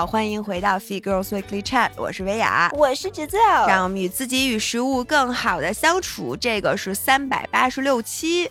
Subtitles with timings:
[0.00, 3.36] 好，欢迎回到 Fee Girls Weekly Chat，我是维雅，我是芷子，
[3.68, 6.34] 让我们与自己与食物更好的相处。
[6.34, 8.50] 这个是三百八十六期，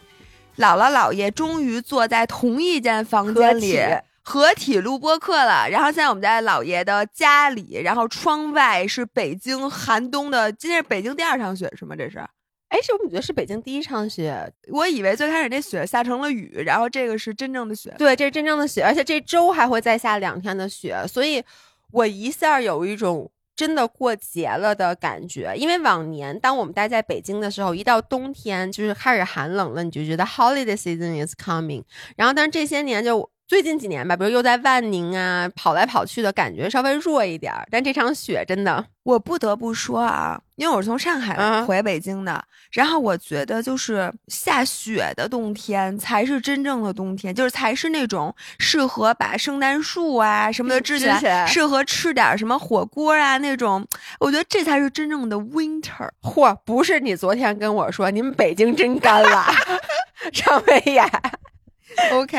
[0.58, 3.80] 姥姥姥爷终于坐在同一间房间里
[4.22, 5.68] 合体录播课了。
[5.68, 11.96] 然后现在我们在姥爷的家里，然后窗外是北京寒冬的，今天是北京第二场雪是吗？
[11.96, 12.24] 这是。
[12.70, 17.94] 哎，是我们觉得是北京第一场雪，我以为最开始那雪下成了雨，然后这个是真正的雪。
[17.98, 21.44] 对，这是真正的雪，而且这周还会再下两天的雪，所以
[21.92, 25.54] 我一下有一种真的过节了的感觉。
[25.58, 31.84] 因为往年当我们待在北京的时候，一到冬天就是开始寒冷了，你就觉得 holiday season is coming。
[32.16, 33.30] 然后，但是这些年就。
[33.50, 53.84] 最近几年吧，比如又在万宁啊跑来跑去的感觉稍微弱一点儿，但这场雪真的，我不得不说啊，因为我是从上海回北京的，然后我觉得就是下雪的冬天才是真正的冬天，就是才是那种适合把圣诞树啊什么的支起来，适合吃点什么火锅啊那种，
[54.20, 56.08] 我觉得这才是真正的 winter。
[56.22, 59.48] 嚯，不是你昨天跟我说你们北京真干了，
[60.32, 61.10] 张伟雅。
[62.12, 62.38] OK，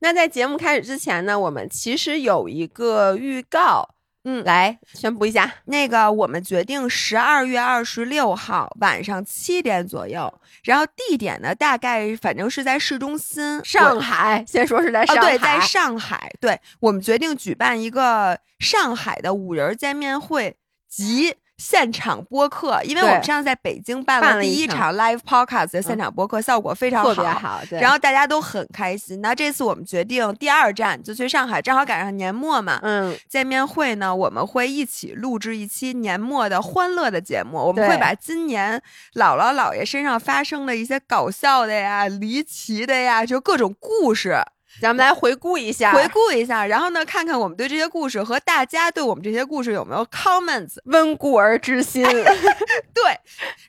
[0.00, 3.88] 那在节目开始之前呢，我们其实有一个预告，
[4.24, 10.32] 嗯，来宣布一下，那个我们决定十二月二十六号晚上七点左右，
[10.64, 20.56] 然后地点呢大概反正是在市中心，上海，先说是在上海，对，在上海，对我们决定举办一个上海的五人见面会
[20.88, 21.36] 及。
[21.64, 29.22] 现场播客，因为我们上次在北京办了第一场 live podcast 的现场播客，效果非常好，特别好，然后大家都很开心。
[29.22, 38.78] 那这次我们决定第二站就去上海，正好赶上年末嘛，嗯，见面会呢，我们会一起录制一期年末的欢乐的节目，我们会把今年
[39.14, 44.36] 姥姥姥爷身上发生的一些搞笑的呀、离奇的呀，就各种故事。
[44.80, 52.04] 咱们来回顾一下，回顾一下，然后呢，看看我们对这些故事和大家对我们这些故事有没有 comments，温故而知新。
[52.92, 53.18] 对，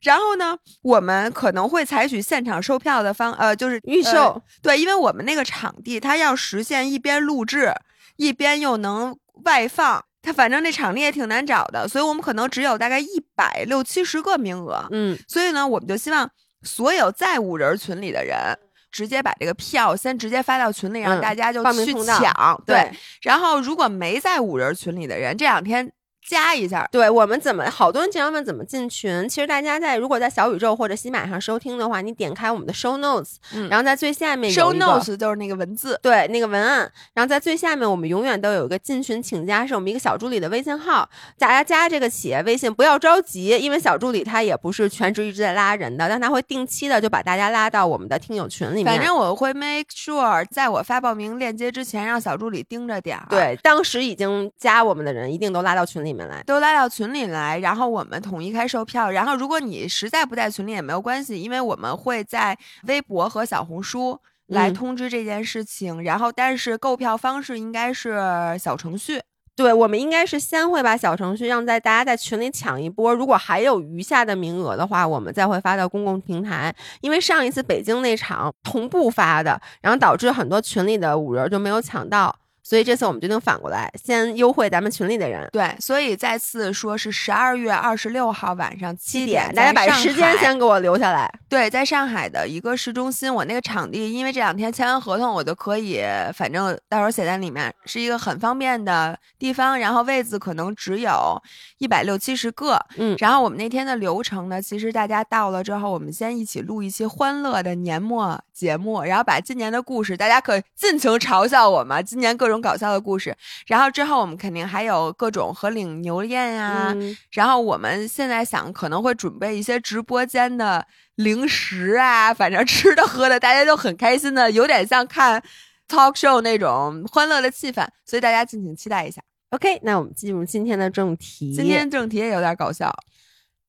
[0.02, 4.42] 然后呢，我们可能会采取现场售票的方，呃，就是预售。
[4.62, 7.74] 对，因为我们那个场地，它要实现一边录制，
[8.18, 14.86] 一边又能外放，它反正那场地也挺难找的，所以我们可能只有大概一百六七十个名额。
[14.92, 16.30] 嗯，所以呢，我们就希望
[16.64, 18.58] 所有在五人群里的人。
[18.96, 22.64] 直接把这个票先直接发到群里，让大家就去抢。
[22.66, 22.90] 对，
[23.24, 25.92] 然后如果没在五人群里的人，这两天。
[26.28, 29.28] 加一下，对我们怎么好多人经常问怎么进群？
[29.30, 33.36] 其实大家在如果在小宇宙或者喜马上收听的话，你点开我们的 show notes，
[33.70, 48.86] 然后在最下面 show notes 就是那个文字，对那个文案，然后在最下面我们永远都有一个进群请加，是我们一个小助理的微信号，大家加这个企业微信不要着急，因为小助理他也不是全职一直在拉人的，但他会定期的就把大家拉到我们的听友群里面。
[48.86, 53.28] 反正我会 make sure 在我发报名链接之前，让小助理盯着点儿。
[53.30, 56.90] 对，当时已经加我们的人一定都拉到群里面来，都拉到。
[56.96, 59.12] 群里来，然后我们统一开售票。
[59.12, 64.18] 然后如果你实在不在群里也没有关系，因为我们会在微博和小红书
[64.48, 66.02] 来通知这件事情。
[66.04, 68.18] 然后，但是购票方式应该是
[68.58, 69.20] 小程序。
[69.58, 73.14] 对，我们应该是先会把小程序让在大家在群里抢一波。
[73.14, 76.74] 如果还有余下的名额的话，我们再会发到公共平台。
[77.02, 82.34] 因为上一次北京那场同步发的，然后导致很多群里的五人就没有抢到。
[82.68, 85.48] 所以这次我们决定反过来，先优惠咱们群里的人。
[85.52, 91.32] 对，所以再次说是十二月二十六号晚上七点，大家把时间先给我留下来。
[91.48, 96.02] 对，在上海的一个市中心，我那个场地，因为这两天签完合同，我就可以，
[96.34, 99.78] 反正到时候写在里面，是一个很方便的地方。
[99.78, 101.40] 然后位子可能只有
[101.78, 102.84] 一百六七十个。
[102.98, 112.55] 嗯，然后我们那天的流程呢，其实大家到了之后，我们先一起录一期欢乐的年末节目，然后把今年的故事，大家可尽情嘲笑我们今年各种。
[112.62, 113.36] 搞笑的故事，
[113.68, 116.96] 然后之后我们肯定还有各种和领牛宴呀，
[117.32, 125.42] 然后我们现在想可能会准备一些直播间的零食啊，反正吃的喝的大家都很开心的，有点像看
[125.88, 129.22] talk show 那种欢乐的气氛，所以大家敬请期待一下。
[129.52, 131.54] OK，那我们进入今天的正题。
[131.54, 132.94] 今天正题也有点搞笑，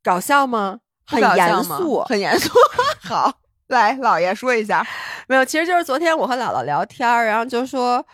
[0.02, 0.80] 搞笑吗？
[1.06, 2.50] 很严肃，很严肃。
[3.04, 3.32] 好，
[3.68, 4.84] 来，姥爷说一下。
[5.28, 8.04] 没有，其实就是昨天我和姥姥聊天，然后就说。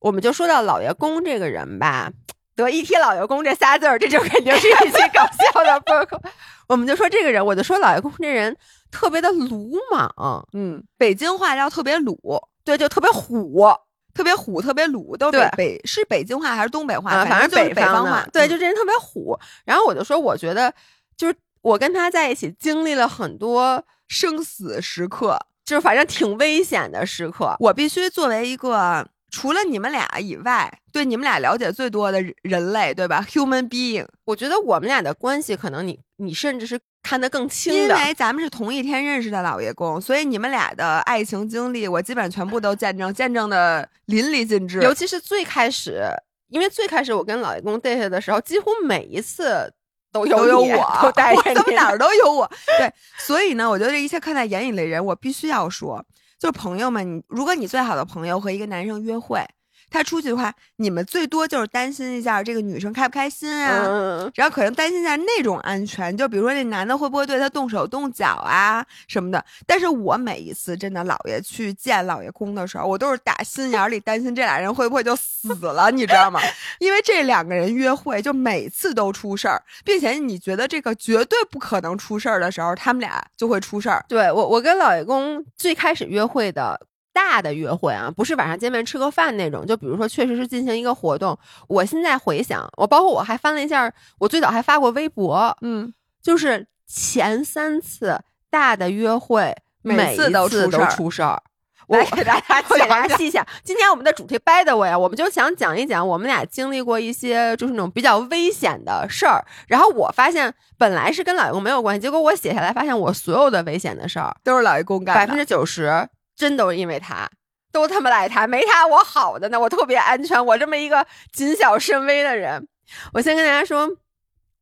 [0.00, 2.10] 我们就说到老爷公这个人吧，
[2.54, 6.20] 得一提老爷公这仨字儿，这就肯定是一期搞笑的播客。
[6.68, 8.56] 我们就说这个人，我就说老爷公这人
[8.90, 12.18] 特别的鲁莽，嗯，北京话叫特别鲁，
[12.64, 13.72] 对，就特别虎，
[14.12, 17.24] 特别虎，特别鲁，都是北是北京话还是东北话？
[17.24, 18.26] 反正就是北方话。
[18.32, 19.38] 对，就这人特别虎。
[19.64, 20.72] 然后我就说，我觉得
[21.16, 27.56] 就是我跟他在一起经历了很多生死时刻，就是反正挺危险的时刻。
[27.60, 29.08] 我必须作为一个。
[29.30, 37.88] 除了你们俩以外，对你们俩了解最多的人人类，对吧？Human being，我觉得我们俩的关系可能你你甚至是看得更清因。
[37.88, 44.80] 为咱们是同一天认识的老爷公，所以你们俩的爱情经历，我基本上全部都见证，见证的淋漓尽致。
[44.80, 46.02] 尤其是最开始，
[46.48, 49.70] 因为最开始我跟老爷公 date 的时候，几乎每一次
[50.10, 52.50] 都有都有我，都带着我怎么哪儿都有我？
[52.78, 56.02] 对，所以呢，我觉得这一切看在眼里的人，我必须要说，
[56.38, 59.44] 就是朋友们，你如果你最好的朋友和一个男生约会，
[59.90, 63.82] 他出去的话，你们最多就是担心一下这个女生开不开心啊。
[63.86, 69.44] 嗯，然后可能担心一下那种安全，就比如说那男的会不会对她动手动脚啊什么的。
[69.66, 76.40] 但是我每一次真的姥爷去见老爷公的时候，我都是打心眼儿里担心这俩人会不会就死了，你知道吗？
[76.78, 84.04] 因为这两个人约会就每次都出事儿，并且你觉得这个绝对不可能出事儿的时候，他们俩就会出事儿。
[84.08, 86.78] 对我我跟老爷公最开始约会的。
[87.18, 91.36] 大的约会啊，不是晚上见面吃个饭那种，就比如说确实是进行一个活动。
[91.66, 95.92] 我现在回想，我包括我还翻了一下，我最早还发过微博，嗯，
[96.22, 101.42] 就是前三次大的约会，每每次都出事儿出事儿。
[101.88, 109.44] 我来给大家 我给大讲讲家细讲，今天我们的主题 by the way 啊，我们就想讲一讲我们俩经历过一些就是那种比较危险的事儿。
[109.66, 115.20] 然后我发现本来是跟老公没有关系，结果我写下来发现我所有的危险的事儿，都是老爷公干的。
[115.20, 116.08] 百分之九十
[116.38, 117.28] 真都是因为他，
[117.72, 122.68] 都他妈赖他，没他我好的呢，我特别安全，我这么一个谨小慎微的人。
[123.12, 123.90] 我先跟大家说，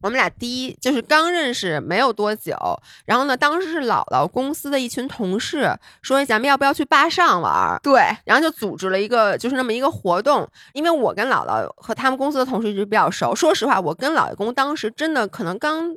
[0.01, 2.57] 我们俩第一就是刚认识没有多久，
[3.05, 10.49] 然后呢，当时是姥姥公司的一群同事说咱们要不要去坝上玩儿，对，然后就组织了一个就是那么一个活动。
[10.73, 15.95] 因为我跟姥姥和他们公司的同事一直比较熟，说实话，我跟老爷公当时真的可能刚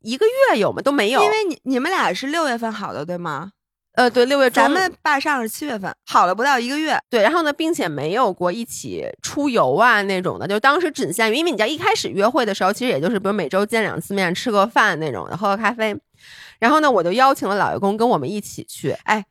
[0.00, 0.82] 一个月有吗？
[0.82, 3.52] 都没有，因为你你们俩是六月份好的，对吗？
[3.94, 6.98] 呃，对，六月中咱们坝上是七月份，好了不到一个月。
[7.10, 15.96] 对，然后呢，并且没有过一起出游啊那种的，就当时仅限于，因为你知道一开始约会的时候，其实也就是比如每周见两次面，吃个饭那种的，喝个咖啡。
[16.58, 18.90] 然后呢，我就邀请了老爷公跟我们一起去。
[19.04, 19.24] 哎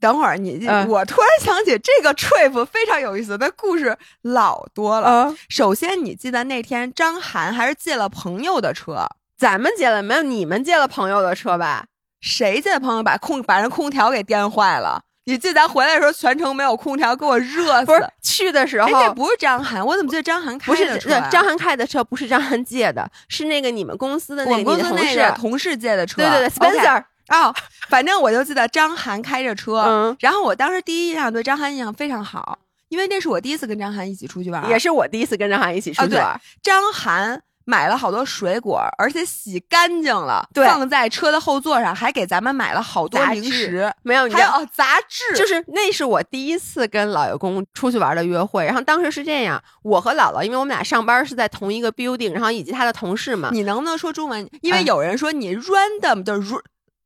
[0.00, 5.08] 等会儿你，嗯我突然想起这个 trip 非常有意思，那故事老多了。
[5.08, 10.22] 呃，首先，你记得那天张涵还是借了朋友的车，咱们借了没有？
[10.22, 11.86] 你们借了朋友的车吧？
[12.20, 15.02] 谁借朋友把空把人空调给颠坏了？
[15.24, 17.84] 你记得咱回来的时候全程没有空调，给我热死。
[17.84, 21.28] 不是去的时候不是张涵，我怎么记得张涵开不是的车、啊？
[21.30, 24.88] 张涵开的车，不是张涵借的，是那个你们公司的那个你的同事。
[24.88, 26.22] 公司那个同事借的车。
[26.22, 27.54] 对对对 OK，Spencer，哦，
[27.90, 36.40] 反正我就记得张涵开着车，嗯，然后我当时第一印象对张涵印象非常好，因为那是我第一次跟张涵一起出去玩，也是我第一次跟张涵一起出去玩。
[36.62, 40.66] 张涵买了好多水果，而且洗干净了，对。
[40.66, 54.48] 放在车的后座上，还给咱们买了好多零食，没有，还有哦杂志，就是那是我第一次跟老爷公出去玩的约会，然后当时是这样，我和姥姥，因为我们俩上班是在同一个 building，然后以及他的同事嘛，你能不能说中文？
[54.62, 56.62] 因为嗯有人说你 random 的软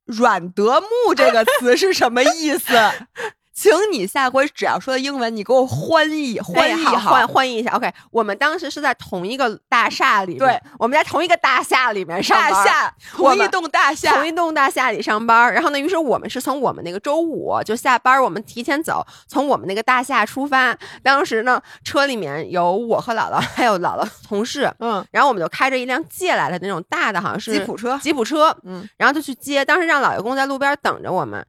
[0.06, 2.72] 软德木这个词是什么意思？
[3.54, 12.50] 请你下回只要说的英文，你给我欢译欢译哎好换换译一下，OK，我们当时是在同一个大厦里面，对，我们在同一个大厦里面上班。
[12.50, 20.76] 大厦，同一栋大厦，同一栋大厦里上班，然后呢，于是我们是从我们那个周五就下班，我们提前走，从我们那个大厦出发。
[21.02, 29.62] 当时呢，车里面有我和姥姥，还有姥姥同事，嗯，然后我们就开着一辆借来的那种大的，好像是吉普车，吉普车，嗯，然后就去接。
[29.62, 31.44] 当时让老爷公在路边等着我们。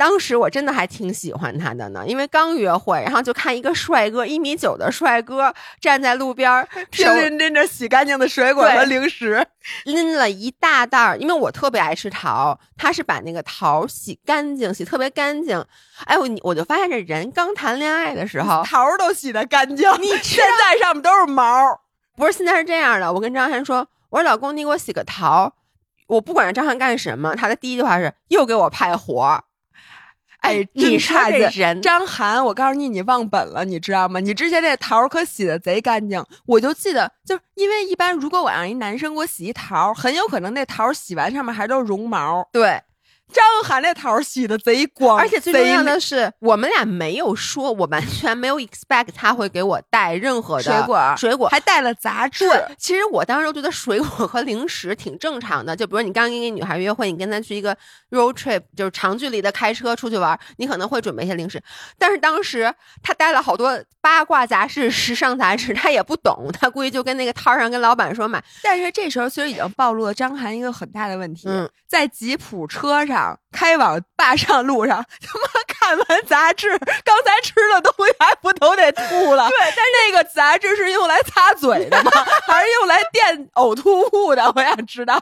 [0.00, 9.46] 当时我真的还挺喜欢他的呢，因为刚约会，然后就看一个帅哥，一米九的帅哥站在路边儿， 手天天拎着洗干净的水果和零食，
[9.84, 15.62] 拎了一大袋儿，因为我特别爱吃桃，他是把那个桃洗干净，洗特别干净。
[16.06, 21.78] 哎，我你我就发现这人刚谈恋爱的时候，桃儿都洗得干净，你现在上面都是毛。
[22.16, 25.52] 不是现在是这样的，我跟张涵说，我说老公，你给我洗个桃。
[26.06, 29.44] 我不管让张翰干什么，他的第一句话是又给我派活儿。
[30.40, 34.20] 哎，你说差这人张涵，我告诉你，你忘本了，你知道吗？
[34.20, 42.48] 你之前那桃儿可洗的贼干净，我就记得，就是因为一般如果我让一男生给我洗一桃儿，很有可能那桃儿洗完上面还都是绒毛。
[42.52, 42.80] 对，
[43.32, 52.48] 张涵那桃儿洗的贼光，而且最重要的是，我们俩没有说，我完全没有 expect 他会给我带任何的水果水果还带了杂志。
[52.48, 57.76] 对，其实我当时觉得水果和零食挺正常的，就比如你刚跟一个女孩约会，你跟她去一个
[58.10, 61.62] road trip，就是长距离的开车出去玩，你可能会准备一些零食。
[61.98, 76.68] 但是当时他带了好多八卦杂志、 时尚杂志，他也不懂，他估计就跟那个摊上跟老板说买，但是这时候其实已经暴露了张涵一个很大的问题，嗯在吉普车上开往坝上路上，他妈看完杂志，
[77.04, 79.48] 刚才吃的东西还不都得吐了？
[79.48, 82.10] 对，但是那个杂志是用来擦嘴的吗？
[82.46, 84.52] 还是用来垫呕吐物的？
[84.54, 85.20] 我想知道。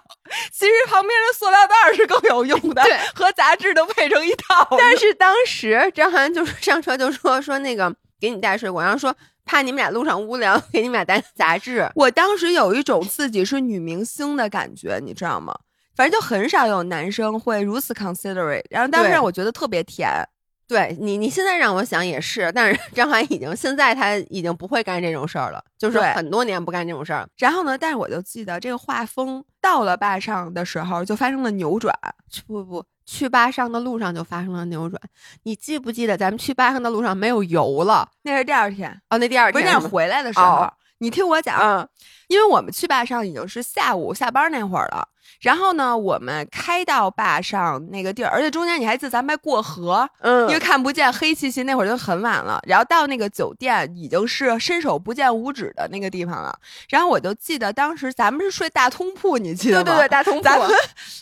[0.52, 4.76] 其实旁边的塑料袋是更有用的，对，和杂志都配成一套。
[4.78, 11.88] 但是当时张涵就是 上车就说说那个给你带水果，然后说怕你们俩路上无聊，给你们俩带杂志。
[11.94, 15.54] 我当时有一种自己是女明星的感觉，你知道吗？
[15.96, 20.08] 反正就很少有男生会如此 considerate，然后当时让我觉得特别甜。
[20.68, 27.26] 对你，你现在让我想也是，但是 张涵已经现在他已经不会干这种事儿了，就是很多年不干这种事儿。
[27.38, 31.92] 然后呢，但是我就记得这个画风到了坝上的时候就发生了扭转。
[32.46, 35.00] 不不不，去坝上的路上就发生了扭转。
[35.44, 38.06] 你记不记得咱们去坝上的路上没有油了？
[38.22, 40.46] 那是第二天，哦，那第二不是天吗那是回来的时候。
[40.46, 41.88] 哦你听我讲，嗯
[42.28, 45.08] 因为我们去坝上已经是下午下班那会儿了。
[45.40, 52.58] 然后呢，我们开到坝上那个地儿，而且中间你还记得咱们还过河，嗯因为看不见黑漆漆，那会儿就很晚了。
[52.66, 56.58] 然后到那个酒店已经是伸手不见五指的那个地方了。
[56.88, 59.84] 然后我就记得当时咱们是睡大通铺，你记得吗？
[59.84, 60.42] 对对对，大通铺。
[60.42, 60.66] 咱们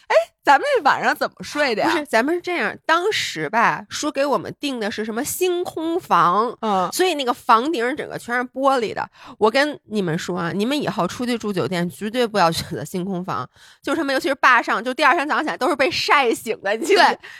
[0.06, 1.90] 哎，咱们这晚上怎么睡的呀？
[1.90, 9.06] 不是，咱们是这样，当时吧说给我们订的是什么星空房，嗯，所以那个房顶整个全是玻璃的。
[9.36, 13.44] 我跟你们说啊，你们以后出去住酒店绝对不要选择星空房，
[13.82, 16.78] 就是他们尤其是坝上，就第二天早上起来都是被晒醒的。
[16.78, 16.96] 对，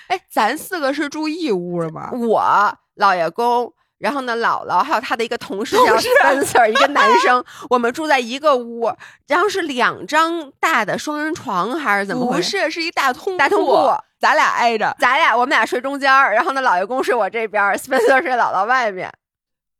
[0.09, 2.11] 哎，咱四个是住一屋的吗？
[2.13, 8.93] 我老爷公，然后呢姥姥，还有他的一个同事叫 Spencer，一个 男生，我们住在一个屋，
[9.29, 12.65] 然后是两张大的双人床还是怎么回事？
[12.65, 19.13] 不是，是一大通大通铺，咱俩挨着，咱俩我们俩睡中间儿，然后呢老爷公睡我这边，Spencer 睡姥姥外面。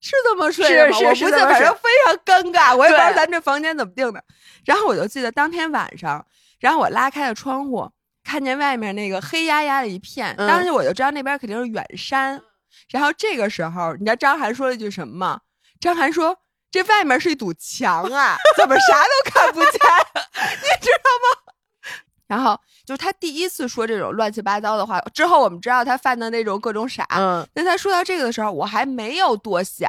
[0.01, 0.93] 是这么睡的吗？
[0.93, 4.23] 是是我不记得，是这么睡反正非常尴尬，我也不知道咱这房间怎么定的。
[4.65, 6.25] 然后我就记得当天晚上，
[6.61, 7.91] 然后我拉开了窗户，
[8.25, 12.41] 看见外面那个黑压压的一片，嗯当时我就知道那边肯定是远山。
[12.91, 15.41] 然后这个时候，你知道张涵说了一句什么吗？
[15.81, 16.37] 张涵说
[16.71, 19.73] ：“这外面是一堵墙啊，怎么啥都看不见？
[19.73, 21.43] 你知道吗？”
[22.27, 27.07] 然后就是他第一次说这种乱七八糟的话，之后我们知道他犯的那种各种傻。
[27.11, 29.89] 嗯那他说到这个的时候，我还没有多想。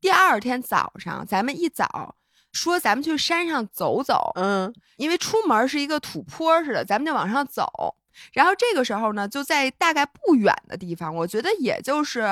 [0.00, 2.14] 第二天早上，咱们一早
[2.52, 7.96] 说咱们去山上走走，嗯因为出门是一个土坡似的，咱们就往上走。
[8.32, 12.22] 然后这个时候呢，就在大概不远的地方，我觉得也就是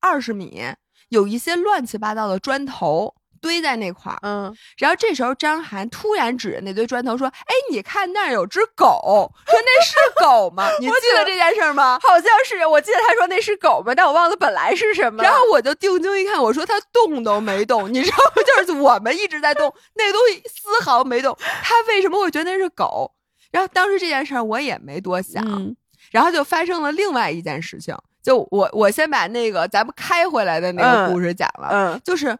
[0.00, 0.62] 二十米，
[1.10, 4.18] 有一些乱七八糟的砖头堆在那块儿。
[4.22, 10.68] 嗯，然后这时候张涵突然指着那堆砖头说：“哎，你看那儿有只狗。”说那是狗吗？
[10.80, 11.98] 你记得这件事儿吗？
[12.02, 15.22] 好像是，我记得他说那是狗吗，但我忘了本来是什么。
[15.22, 18.42] 然后我就定睛一看，我说它动都没动，你知道吗？
[18.44, 23.12] 就是我们一直在动，那个东西丝毫没动，他为什么会觉得那是狗？
[23.52, 25.74] 然后当时这件事儿我也没多想，嗯
[26.12, 32.36] 然后就发生了另外一件事情，就我我先把那个咱们开回来的那个嗯故事讲了，嗯，就是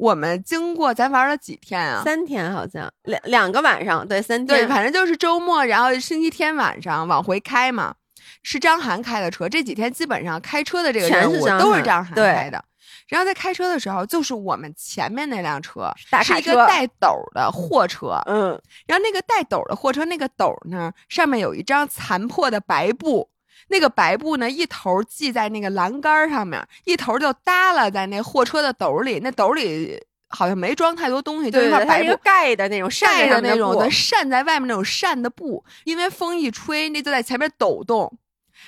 [0.00, 2.02] 我们经过咱玩了几天啊？
[2.02, 7.94] 三天好像两两个晚上，对，三天对，反正就是周末，然后星期天晚上往回开嘛，
[8.42, 9.46] 是张涵开的车。
[9.46, 12.64] 这几天基本上开车的这个全任务都是是张涵开的。
[13.08, 15.92] 然后在开车的时候，就是我们前面那辆车
[16.22, 23.28] 是一个带斗的货车，嗯然后那个带斗的货车，那个斗儿呢上面有一张残破的白布，
[23.70, 29.98] 那个白布呢一头系在那个栏杆上面，一头就耷拉在那货车的斗里，那斗里
[30.28, 32.20] 好像没装太多东西，就对对，一块白布。
[32.22, 38.18] 盖的那种扇晒的那种的的扇在外面那种扇的布，因为风一吹，那就在前面抖动。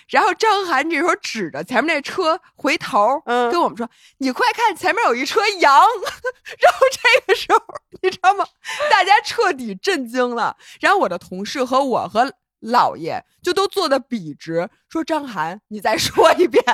[0.09, 5.73] 然后张涵这时候指着前面那车回头，嗯跟我们说：“你快看，前面有一车羊。
[6.59, 7.61] ”然后这个时候，
[8.02, 8.44] 你知道吗？
[8.90, 10.56] 大家彻底震惊了。
[10.80, 12.32] 然后我的同事和我和
[12.62, 16.64] 姥爷就都坐的笔直，说：“张涵，你再 说一遍。”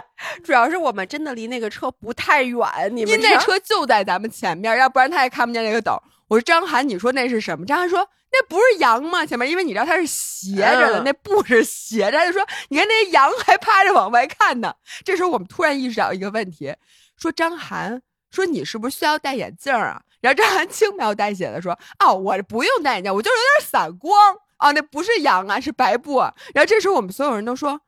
[0.44, 2.60] 主要是我们真的离那个车不太远，
[2.92, 6.00] 你们那车就在咱们前面，要不然他也看不见那个斗。
[6.28, 7.64] 我说张涵，你说那是什么？
[7.64, 9.24] 张涵说那不是羊吗？
[9.24, 12.18] 前面，因为你知道它是斜着的，嗯那布是斜着。
[12.18, 14.74] 他就说你看那羊还趴着往外看呢。
[15.04, 16.74] 这时候我们突然意识到一个问题，
[17.16, 20.02] 说张涵说你是不是需要戴眼镜啊？
[20.20, 24.12] 然后张涵轻描淡写的说哦，我不用戴眼镜，我就是有点散光
[24.58, 26.32] 啊，那不是羊啊，是白布啊。
[26.54, 27.80] 然后这时候我们所有人都说。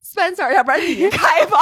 [0.00, 1.58] Spencer，要不然你 开吧。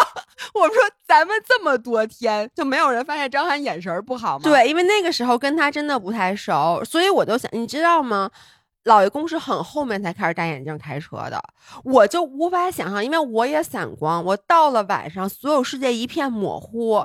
[0.54, 8.30] 我们说咱们这么多天就没有人发现张翰眼神不好吗？，对，因为那个时候跟他真的不太熟，所以我就想，你知道吗？
[8.84, 11.42] 老爷公是很后面才开始戴眼镜开车的，
[11.82, 17.04] 我就无法想象，因为我也散光，我到了晚上，所有世界一片模糊，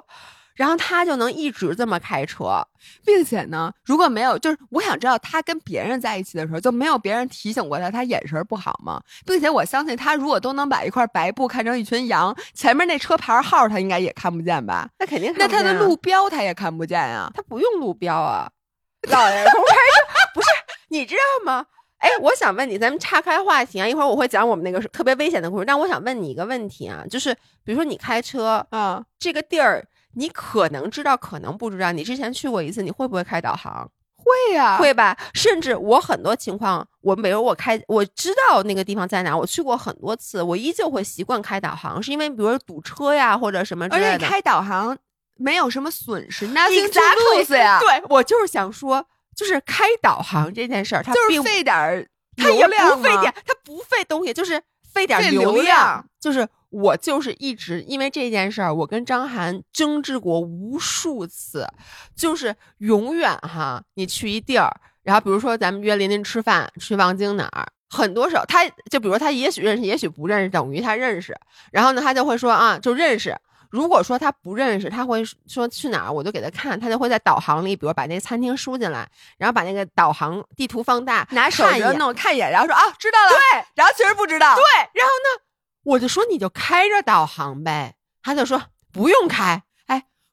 [0.55, 2.65] 然后他就能一直这么开车，
[3.05, 9.01] 并且呢，如果没有，就是我想知道他跟别人在一起的时候，就没有别人提醒过他，他眼神不好吗？
[9.25, 14.89] 并且我相信他如果都能把一块白布看成一群羊，前面那车牌号他应该也看不见吧？
[14.99, 17.31] 那肯定那他的路路标他也看不见呀。
[17.33, 18.49] 他不用路标啊，
[19.09, 20.47] 老爷公开车不是
[20.89, 21.65] 你知道吗？
[21.97, 27.31] 哎，我想问你，咱们岔开话题啊，一会儿我会讲我们那个特别危险的故事，但我想问你一个问题啊，就是
[27.63, 33.89] 比如说你开车，啊，这个地儿你可能知道，可能不知道，你之前去过一次，你会不会开导航？
[34.23, 35.17] 会呀、会吧？
[35.33, 44.11] 甚至我很多情况，我比如我开，我知道那个地方在哪，我去过很多次，我依旧会习惯开导航，是因为比如说堵车呀或者什么之类的。
[44.11, 44.95] 而且开导航
[45.37, 46.99] 没有什么损失，nothing to
[47.39, 49.03] lose 呀，对我就是想说，
[49.35, 54.61] 就是开导航这件事儿，它就是费点儿它也流量嘛不费点，它不费东西，就是
[54.93, 56.05] 费点流量。
[56.19, 61.67] 就是我就是一直因为这件事儿，我跟张涵争执过无数次，
[62.15, 64.71] 就是永远哈，你去一地儿，
[65.03, 67.67] 然后比如说咱们约琳琳吃饭，去望京哪儿。
[67.89, 71.37] 很多时候，他就比如他也许认识，也许不认识，等于他认识。
[71.71, 73.37] 然后呢，他就会说啊，就认识。
[73.69, 84.61] 如果说他不认识，他会说去哪儿，我就给他看，他就会在导航里，比如把那个餐厅输进来，然后把那个导航地图放大，拿手指看一弄看一眼，然后说啊知道了，对，然后其实不知道，对，
[84.93, 85.43] 然后呢，
[85.83, 88.61] 我就说你就开着导航呗，他就说
[88.91, 89.63] 不用开。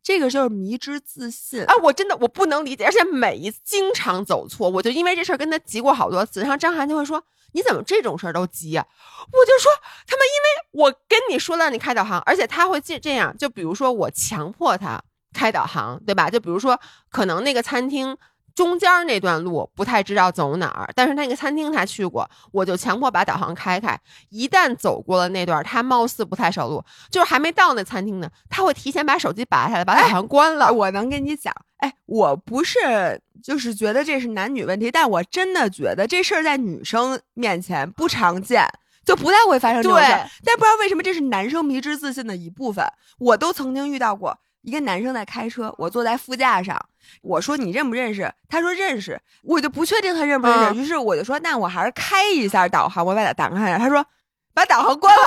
[0.01, 6.41] 这个就是迷之自信啊，我真的我不能理解，而且每一次经常走错，我就因为这事儿跟他急过好多次。
[6.41, 9.71] 然后张涵就会说：“你怎么这种事儿都急呀、我就说
[10.07, 14.99] 他们因为我跟你说了让你开导航，而且他会这这样，就比如说我强迫他
[15.35, 16.31] 开导航，对吧？
[16.31, 18.17] 就比如说可能那个餐厅。
[18.59, 23.97] 中间那段路不太知道走哪儿，但是那个餐厅他去过，我就强迫把导航开开。
[24.31, 30.73] 一旦走过了那段，他貌似不太熟路，就是还没到那餐厅呢，他会提前把手机拔下来，把导航关了。
[30.73, 38.67] 我能跟你讲，哎，我不是就是觉得这是男女问题，但我真的觉得这事儿在女生面前不常见，
[39.05, 40.05] 就不太会发生这种事。
[40.45, 42.85] 但不知道为什么这是男生迷之自信的一部分，
[43.21, 44.37] 我都曾经遇到过。
[44.63, 46.77] 一个男生在开车，我坐在副驾上，
[47.23, 48.33] 我说你认不认识？
[48.49, 53.79] 他说认识，我就不确定他认不认识，嗯于是我就说那我还是开一下导航，我把它打开了。
[53.79, 54.05] 他说
[54.53, 55.23] 把导航关了，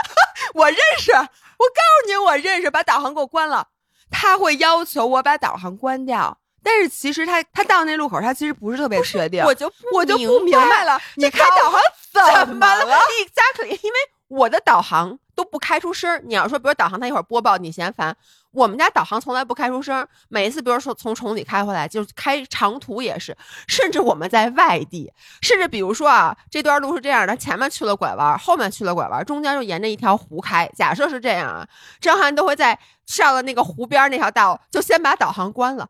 [0.54, 3.68] 我认识，我告诉你我认识，把导航给我关了。
[4.10, 9.42] 他会要求我把导航关掉，但是其实他他到那路口，他其实不是特别确定。
[9.42, 11.80] 我就我就不明白白了，你开导航
[12.12, 13.96] 怎么了？？Exactly，因为
[14.28, 16.22] 我的导航都不开出声儿。
[16.24, 18.16] 你要说，比如导航它一会儿播报，你嫌烦。
[18.56, 23.36] 我们家导航从来不开出声，每一次比如说从崇礼开回来，就是开长途也是，
[23.68, 30.66] 甚至我们在外地，甚至比如说啊，这段路是这样的，前面去了拐弯，后面去了拐弯，中间就沿着一条湖开。
[30.74, 31.68] 假设是这样啊，
[32.00, 35.86] 张翰都会在上了那个湖边那条道，就先把导航关了，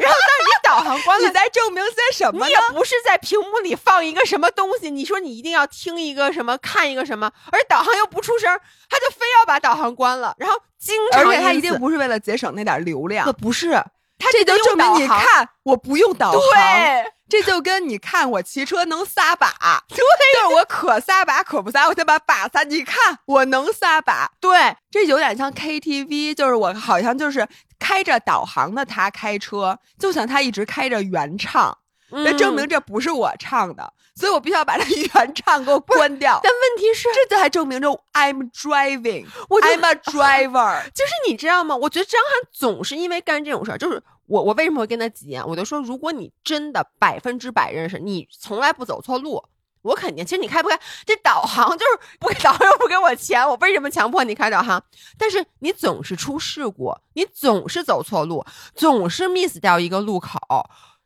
[0.00, 2.58] 然后但是你导航关了你在证明些什么呢你也？
[2.78, 8.48] 不是在屏幕里放一个什么东西，你说你一定要听一个什么，看一个什么，而导航又不出声，
[8.88, 13.72] 他就非要把导航关了，然后经常而且他一定不是为了节省那点流量不，不是，
[14.18, 16.40] 他这就证明你看我不用导航。
[16.40, 17.12] 对。
[17.30, 19.54] 这就跟你看我骑车能撒把，
[19.88, 22.64] 对，就是我可撒把可不撒，我先把把撒。
[22.64, 27.46] 你看我能撒把，对，这有点像 KTV，就是我好像就是
[27.90, 31.76] 开着导航的他开车，就像他一直开着原唱，
[32.10, 36.38] 那、嗯证明这不是我唱的，所以我必须要把这原唱给我关掉。
[36.40, 40.84] 但问题是，这就还证明着 I'm driving，我就 I'm a driver。
[40.94, 41.74] 就是你知道吗？
[41.74, 45.44] 我觉得张翰总是因为干这种事儿，就是我我为什么会跟他急啊？
[45.44, 49.42] 我就说，如果你真的百分之百认识，你从来不走错路。
[49.82, 54.82] 我肯定，其实你开不开这导航就是不给导航又不给我钱，我为什么强迫你开导航？
[55.18, 60.38] 但是你总是出事故，你总是走错路，总是 miss 掉一个路口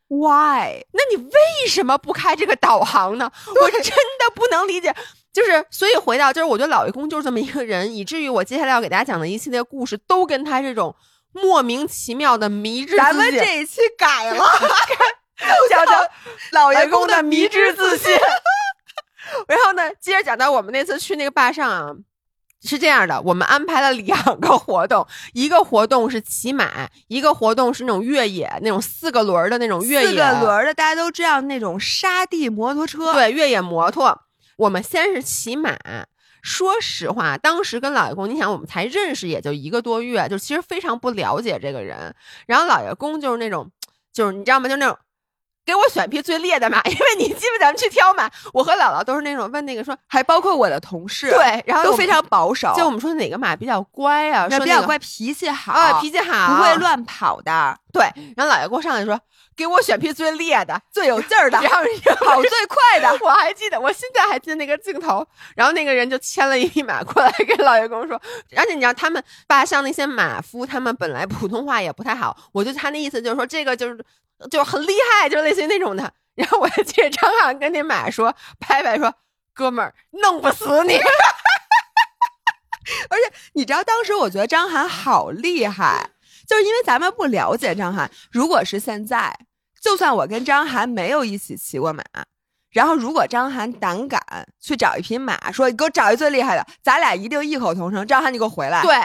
[0.07, 0.85] ，Why？
[0.91, 3.31] 那你为什么不开这个导航呢？
[3.47, 4.93] 我真的不能理解。
[5.31, 10.95] 就是，所以回到就是，我觉得老爷公就是这么一个人，以至于我接下来要给大家讲的一系列故事，都跟他这种
[11.33, 14.45] 莫名其妙的迷之咱们自信这一期改了，
[15.69, 16.09] 讲讲
[16.53, 18.15] 老爷爷公的迷迷之自信。
[19.47, 21.93] 然后呢，接着讲到我们那次去那个坝上啊，
[22.63, 34.21] 是这样的，我们安排了两个活动，一个活动是骑马，一个活动是那种越野，那种四个轮儿的那种越野，四个轮儿的，大家都知道那种沙地摩托车。，对，越野摩托。
[34.57, 35.77] 我们先是骑马。
[36.41, 42.13] 说实话，当时跟老爷公，你想我们才认识也就一个多月，就其实非常不了解这个人。
[42.45, 43.71] 然后老爷公就是那种，
[44.13, 44.69] 就是你知道吗？
[44.69, 44.95] 就是那种
[45.65, 47.59] 给我选匹最烈的马， 因为你记不？
[47.59, 56.75] 咱们去挑马，我和姥姥都是那种问那个说，还包括我的同事，对，然后都非常保守，就我们说哪个马比较乖啊，说那个比较乖，脾气好，啊，脾气好，不会。
[56.75, 58.03] 乱跑的，对，
[58.35, 59.19] 然后姥爷给我上来说，
[59.55, 61.79] 给我选匹最烈的，最有劲儿的，然后
[62.25, 63.17] 跑最快的。
[63.25, 65.25] 我还记得，我现在还记得那个镜头。
[65.55, 68.21] 然后那个人就牵了一匹马过来跟姥爷跟我说，
[68.55, 73.97] 而且你知道他们爸像那些马夫，他们本来普通话也不太好，我就他那意思就是说这个就是
[74.49, 76.11] 就很厉害，就类似于那种的。
[76.35, 79.13] 然后我还记得张翰跟那马说，拍拍说，
[79.53, 80.99] 哥们儿弄不死你。
[83.09, 86.09] 而且你知道当时我觉得张翰好厉害，
[86.47, 88.09] 就是因为咱们不了解张翰。
[88.31, 89.37] 如果是现在，
[89.81, 92.03] 就算我跟张翰没有一起骑过马，
[92.71, 94.21] 然后如果张翰胆敢
[94.59, 98.05] 去找一匹马，说你给我找一最厉害的，咱俩一定异口同声。
[98.05, 98.81] 张翰，你给我回来。
[98.83, 98.95] 对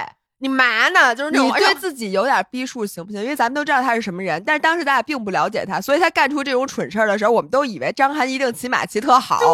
[0.40, 1.14] 你嘛呢？
[1.14, 3.22] 就是那种你对自己有点逼数行不行？
[3.22, 9.38] 因为咱们都知道他是什么人，但是当时咱俩并不了解他，所以他干出这种蠢事儿的时候，我们都以为张涵一定骑马骑特好。
[9.38, 9.46] 对，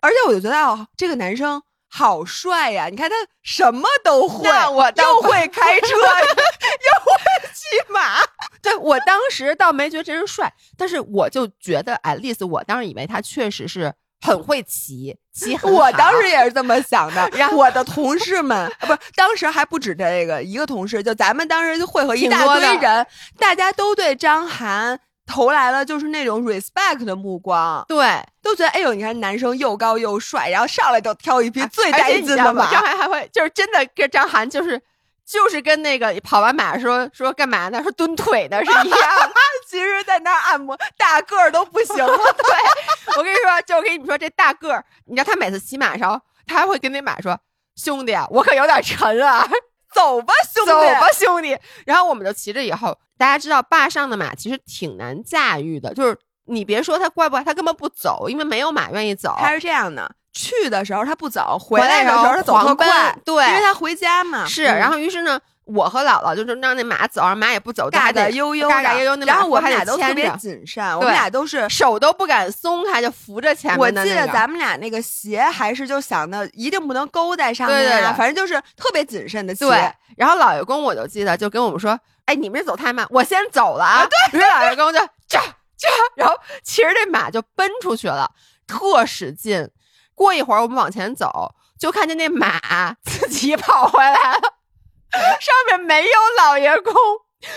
[0.00, 2.86] 而且我就觉得哦，这个男生好帅呀！
[2.88, 7.12] 你看他什么都会，又会开车， 又会
[7.52, 8.22] 骑马。
[8.62, 15.58] 对我当时倒没觉得这人帅，但是我就觉得，at least 我当时以为他确实是很会骑，骑。
[15.64, 17.28] 我当时也是这么想的。
[17.32, 23.06] 然后我的同事们，啊不是当时还不止这个一个同事，就咱们当时就会合一大堆人，
[23.38, 32.12] 大家都对张涵投来了就是那种 respect 的目光，对，都觉得哎呦，你看男生又高又帅，然后上来就挑一匹最带？
[32.20, 32.70] 劲的马。
[32.70, 34.80] 张涵还会就是真的跟张涵就是
[35.26, 37.82] 就是跟那个跑完马说说干嘛呢？
[37.82, 39.32] 说蹲腿的是一样的。
[39.72, 42.06] 其实，在那儿按摩，大个儿都不行了。
[42.36, 47.40] 对，我跟你说，就我跟你们说，这大个儿，你知道他每次骑马时候，他还会跟那马说
[47.74, 49.48] ：“兄弟啊，我可有点沉啊，
[49.94, 51.56] 走吧，兄弟，走吧，兄弟。”
[51.86, 59.34] 然后我们就骑着以后，大家知道坝上的马其实挺难驾驭的，就是你别说他怪不怪，他根本不走，因为没有马愿意走。
[59.38, 64.44] 他是这样的，去的时候他不走，回回来来的时候他走特狂奔快，对因为他回家嘛。
[64.46, 65.40] 是，嗯然后于是呢，
[65.74, 71.68] 我和姥姥就是让那马走，让马也不走，大嘎嘎悠悠的，嘎嘎悠悠，那然后我们俩都特别谨慎，我们俩都是。
[71.68, 74.20] 手都不敢松开，就扶着前我面的那个。
[74.20, 79.66] 记得咱们俩那个鞋还是就想的一定不能勾在上面啊，对对对反正就是特别谨慎的鞋。
[79.66, 84.06] 对，然后老爷公我就记得就跟我们说，哎，你们这走太慢，我先走了啊。
[84.06, 85.38] 对，于是老爷公就这
[85.78, 88.30] 这，然后骑着这马就奔出去了，
[88.66, 89.68] 特使劲。
[90.14, 94.54] 过一会儿我们往前走，就看见那马自己跑回来了，
[95.12, 96.92] 上面没有老爷公。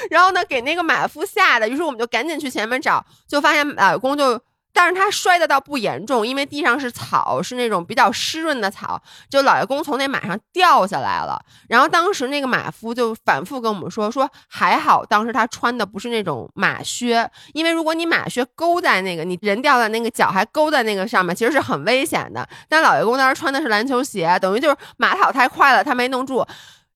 [0.09, 4.41] 然后呢，给那个马夫吓的，于是我们就赶紧去前面找，就发现老爷公就，
[4.73, 11.39] 但是他摔的倒不严重，因为地上是草，是那种比较湿润的草，就老爷公从那马上掉下来了。
[11.69, 22.49] 然后当时那个马夫就反复跟我们说，说还好当时他穿的不是那种马靴，因为如果你马靴勾在那个你人掉在那个脚还勾在那个上面，其实是很危险的。
[22.67, 26.43] 但老爷公当时穿的是篮球鞋，等于就是马跑太快了，他没弄住，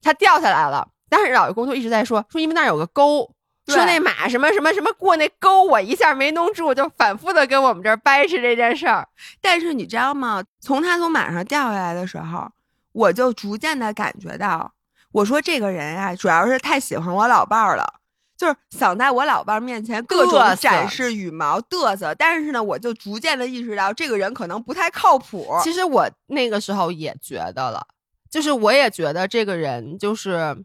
[0.02, 0.88] 他掉下来了。
[1.10, 3.30] 但是老爷公就一直在说说，因为那儿有个沟，
[3.68, 9.08] 说那马什么什么什么过那沟，我一下没弄住，就反复的跟我们这儿掰扯这件事儿。
[9.42, 10.44] 但是你知道吗？
[10.60, 12.50] 从他从马上掉下来的时候，
[12.92, 14.72] 我就逐渐的感觉到，
[15.12, 17.96] 我说这个人啊，主要是太喜欢我老伴儿了。
[18.38, 25.46] 就是想在我老伴儿面前各种展示羽毛嘚瑟，但是呢，我就逐渐的意识到这个人可能不太靠谱。
[25.62, 27.86] 其实我那个时候也觉得了，
[28.30, 30.56] 就是我也觉得这个人就是，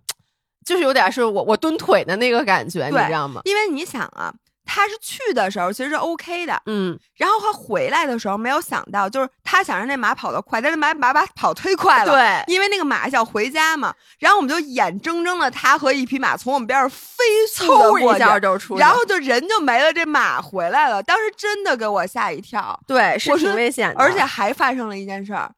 [0.64, 3.40] 就是有点是我我蹲腿的那个感觉，你知道吗？
[3.44, 4.32] 因为你想啊，
[4.66, 12.12] 他是去的时候其实是 OK 的，嗯，然后他回来的时候没有想到，就是他想让那马跑得快，但是马马把跑忒快了。
[12.12, 21.02] 对，因为那个马想回家嘛，然后我们就眼睁睁的他和一匹马从我们边上飞速的过去，下就出，然后就人就没了，这马回来了。
[21.02, 25.50] 当时真的给我吓一跳，对是挺危险的，而且还发生了一件事儿。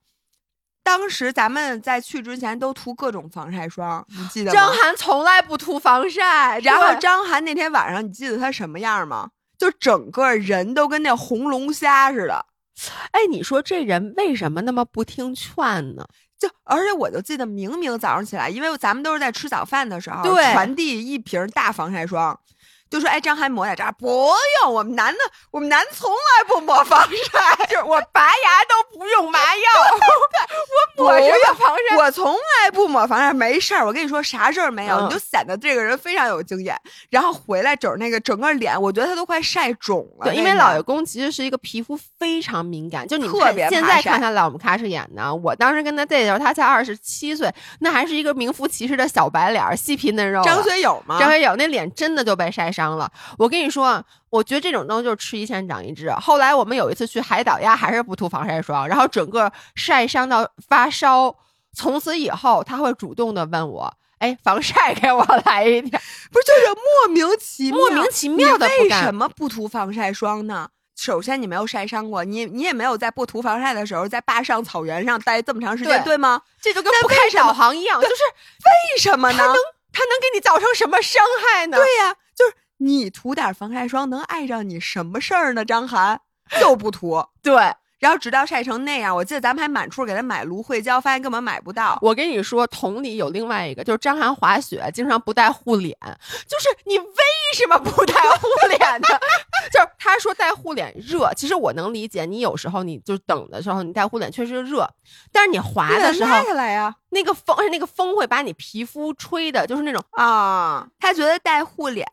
[0.86, 4.60] 当时咱们在去之前都涂各种防晒霜，你记得吗？
[4.60, 9.30] 张涵从来不涂防晒，然后张涵那天晚上，你记得他什么样吗？
[9.58, 12.46] 就整个人都跟那红龙虾似的。
[13.10, 16.06] 哎，你说这人为什么那么不听劝呢？
[16.38, 22.38] 就而且我就记得明明早上起来，因为咱们都是在吃早饭的时候对传递一瓶大防晒霜，
[22.88, 24.06] 就说哎张涵抹点这儿，不
[24.62, 25.18] 用，我们男的
[25.50, 29.62] 我们男的从来不抹防晒， 就是我拔牙都不用麻药，
[30.98, 31.96] 我抹什么防晒？
[31.96, 33.84] 我从来不抹防晒没事儿。
[33.84, 36.76] 我跟你说啥事儿没有，嗯你就显得这个人非常有经验。
[37.10, 40.26] 然后回来整那个整个脸，我觉得他都快晒肿了。
[40.26, 50.42] 对，因为那个老爷公其实是一个皮肤非常敏感，就你特别现在看他老姆卡是演的，我当时跟他对的时候，他才二十七岁，那还是一个名副其实的小白脸，细皮嫩肉。
[50.44, 51.18] 张学友吗？
[51.18, 53.10] 张学友那脸真的就被晒伤了。
[53.38, 56.10] 我跟你说啊，我觉得这种东西就是吃一堑长一智。
[56.12, 61.34] 后来我们有一次去海岛呀，还是不涂防晒霜，然后整个晒伤到发烧。
[61.74, 66.00] 从此以后，他会主动的问我：“哎，防晒给我来一点。
[66.32, 69.14] 不是就是莫名其”妙，莫名其妙的为什。
[69.14, 70.68] 么不涂防晒霜呢？
[70.96, 76.40] 首先，你没有晒伤过，你你也没有在不涂防晒的时候在坝上草原上待这么长时间，对对吗？
[76.62, 78.14] 这就跟不开导航一样，就是
[78.64, 79.36] 为什么呢？
[79.92, 81.76] 它能给你造成什么伤害呢？
[81.76, 82.16] 对呀、就是
[82.78, 85.64] 你涂点防晒霜能碍着你什么事儿呢？
[85.64, 86.20] 张涵
[86.60, 87.54] 就不涂，对，
[87.98, 91.98] 然后直到晒成那样，我记得咱们还满处给他买芦荟胶，发现根本买不到。
[92.02, 95.96] 我跟你说，同理有另外一个，就是张涵滑雪经常不带护脸，
[96.46, 97.06] 就是你为
[97.54, 99.08] 什么不带护脸呢？
[99.72, 104.88] 就是他说带护脸热，其实我能理解，你有时候你就等的时候你带护脸确实热，
[105.32, 110.86] 但是你滑的时候，下来呀那个风，而且那个风会把你皮肤吹的，就是那种，啊！
[111.00, 112.06] 他觉得带护脸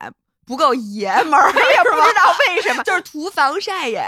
[0.45, 4.01] 不够爷们儿，我 也不知道为什么，就是涂防晒也。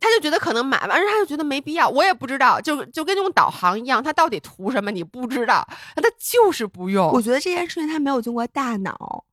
[0.00, 7.08] 他就觉得可能买完，而他就觉得没必要，我也不知道，就就跟那种导航一样，他到底图什么你不知道，他就是不用。
[7.12, 9.24] 我觉得这件事情他没有经过大脑，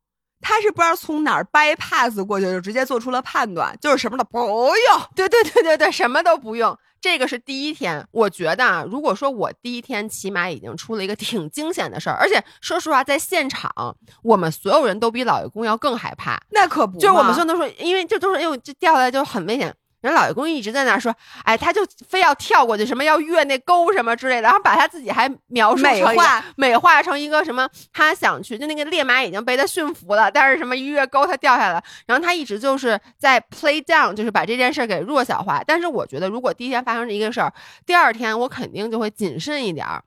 [0.41, 5.01] 他是不知道从哪儿 bypass 过去，就直接做出了判断，就是什么都不用。
[5.15, 6.77] 对对对对对，什么都不用。
[7.01, 19.73] 这个是第一天，我觉得啊，如果说我第一天起码已经出了一个挺惊险的事儿，而且说实话，在现场我们所有人都比老爷公要更害怕，那可不，就是我们说都说，因为这都是因为这掉下来就很危险。
[20.01, 35.61] 人老爷公一直在那说，哎，他就非要跳过去，什么要越那沟什么之类的，然后把他自己还描述成美化美化成一个什么，他想去，就那个烈马已经被他驯服了，但是什么一越沟他掉下来，然后他一直就是在 play down，就是把这件事儿给弱小化。
[35.65, 37.53] 但是我觉得，如果第一天发生这一个事儿，
[37.85, 40.03] 第二天我肯定就会谨慎一点儿。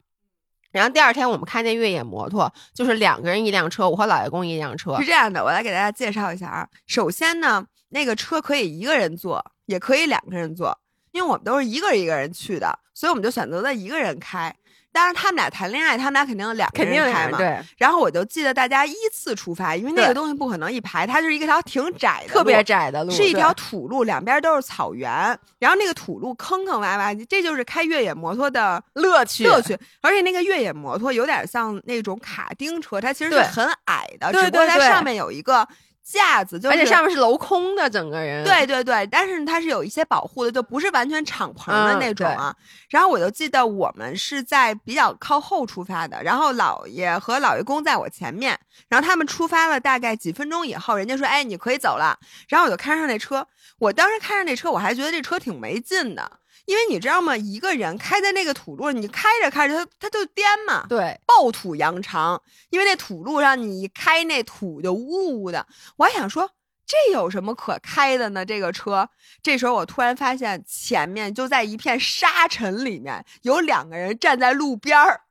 [0.72, 5.04] 然后第二天我们开那越野摩托，就是两个人一辆车，我和老爷公一辆车是。
[5.04, 6.66] 这样的，我来给大家介绍一下啊。
[6.86, 10.76] 首先呢，那个车可以一个人坐，也可以两个人坐，
[11.12, 14.54] 因为我们都是一个人一个人去的，所以我们就选择了一个人开。
[14.94, 17.38] 但是，他们俩谈恋爱，他们俩肯定两个人开嘛。
[17.38, 25.10] 对，然后我就记得大家依次出发，因为那个东西不可能一排，它就是一个条挺窄的，特别窄的路，是一条土路，两边都是草原，
[25.58, 29.74] 然后那个土路坑坑洼洼，这就是开越野摩托的乐趣乐趣。
[30.02, 35.66] 而且那个越野摩托有点像那种卡丁车，它其实是很矮的，只不过它上面有一个
[36.02, 38.44] 架子，就是而且上面是镂空的，整个人。
[38.44, 42.54] 对对对，但是它是有一些保护的，就不是完全敞篷的嗯那种啊。
[42.92, 56.40] 然后我就记得我们是在比较靠后出发的，然后姥爷和姥爷公在我前面，然后他们出发了大概几分钟以后，人家说：“哎，你可以走了。”然后我就开上那车，我当时开上那车，我还觉得这车挺没劲的。
[56.66, 57.34] 因为你知道吗？
[57.34, 65.66] 一个人开在那个土路，你开着开着，它它就颠嘛，对暴土扬长，因为那土路上你一开那土就呜呜的。
[65.96, 66.50] 我还想说，
[66.92, 68.44] 这有什么可开的呢？
[68.44, 69.08] 这个车，
[69.42, 75.22] 这时候我突然发现前面就在一片沙尘里面有两个人站在路边儿。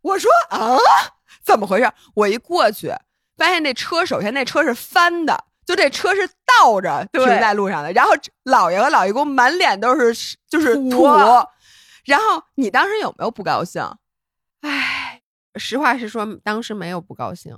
[0.00, 0.78] 我说啊，
[1.44, 1.92] 怎么回事？
[2.14, 2.90] 我一过去，
[3.36, 5.44] 发现那车首先那车是翻的。
[5.66, 8.12] 就这车是倒着停在路上的，然后
[8.44, 11.46] 老爷和老爷公满脸都是就是土土，
[12.06, 13.84] 然后你当时有没有不高兴？
[14.62, 15.20] 唉，
[15.56, 17.56] 实话实说，当时没有不高兴。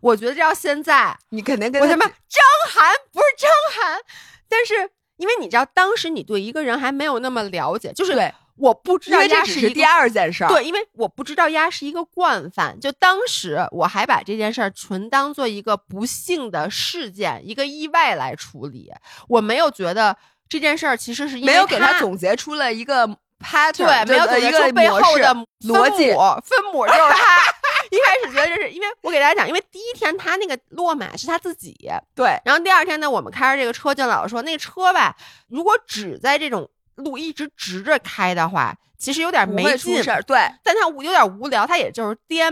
[0.00, 4.00] 我觉得要现在，你肯定跟他我他妈张涵不是张涵，
[4.48, 10.48] 但是因为你知道，当时你对一个人还没有那么了解，就是对我不知道因为这丫是一个只是第二件事儿。
[10.48, 18.92] 对，因为我不知道丫是一个惯犯，就当时我还把这件事儿纯当做一个不幸的事件、一个意外来处理，
[19.28, 20.16] 我没有觉得
[20.48, 23.08] 这件事儿其实是因为没有给他他总结出了一个
[23.40, 26.10] pattern，对，没有总一个结出背后的逻辑
[26.46, 27.51] 分母就是他。
[27.96, 31.76] 一开始觉得这是因为我给大家讲，因为第一天他那个落马是他自己，
[32.14, 35.14] 对，然后第二天呢，我们开着这个车，就老师说那个车吧，
[35.48, 40.02] 如果只在这种路一直直着开的话，其实有点不没劲。
[40.26, 42.50] 对，但他有点无聊，他也就是颠。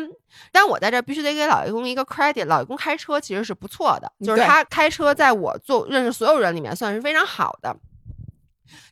[0.53, 7.75] 但我在这必须得给老爷公一个 credit，老爷公开车其实是不错的，就是他开车在我做认识所有人里面算是非常好的。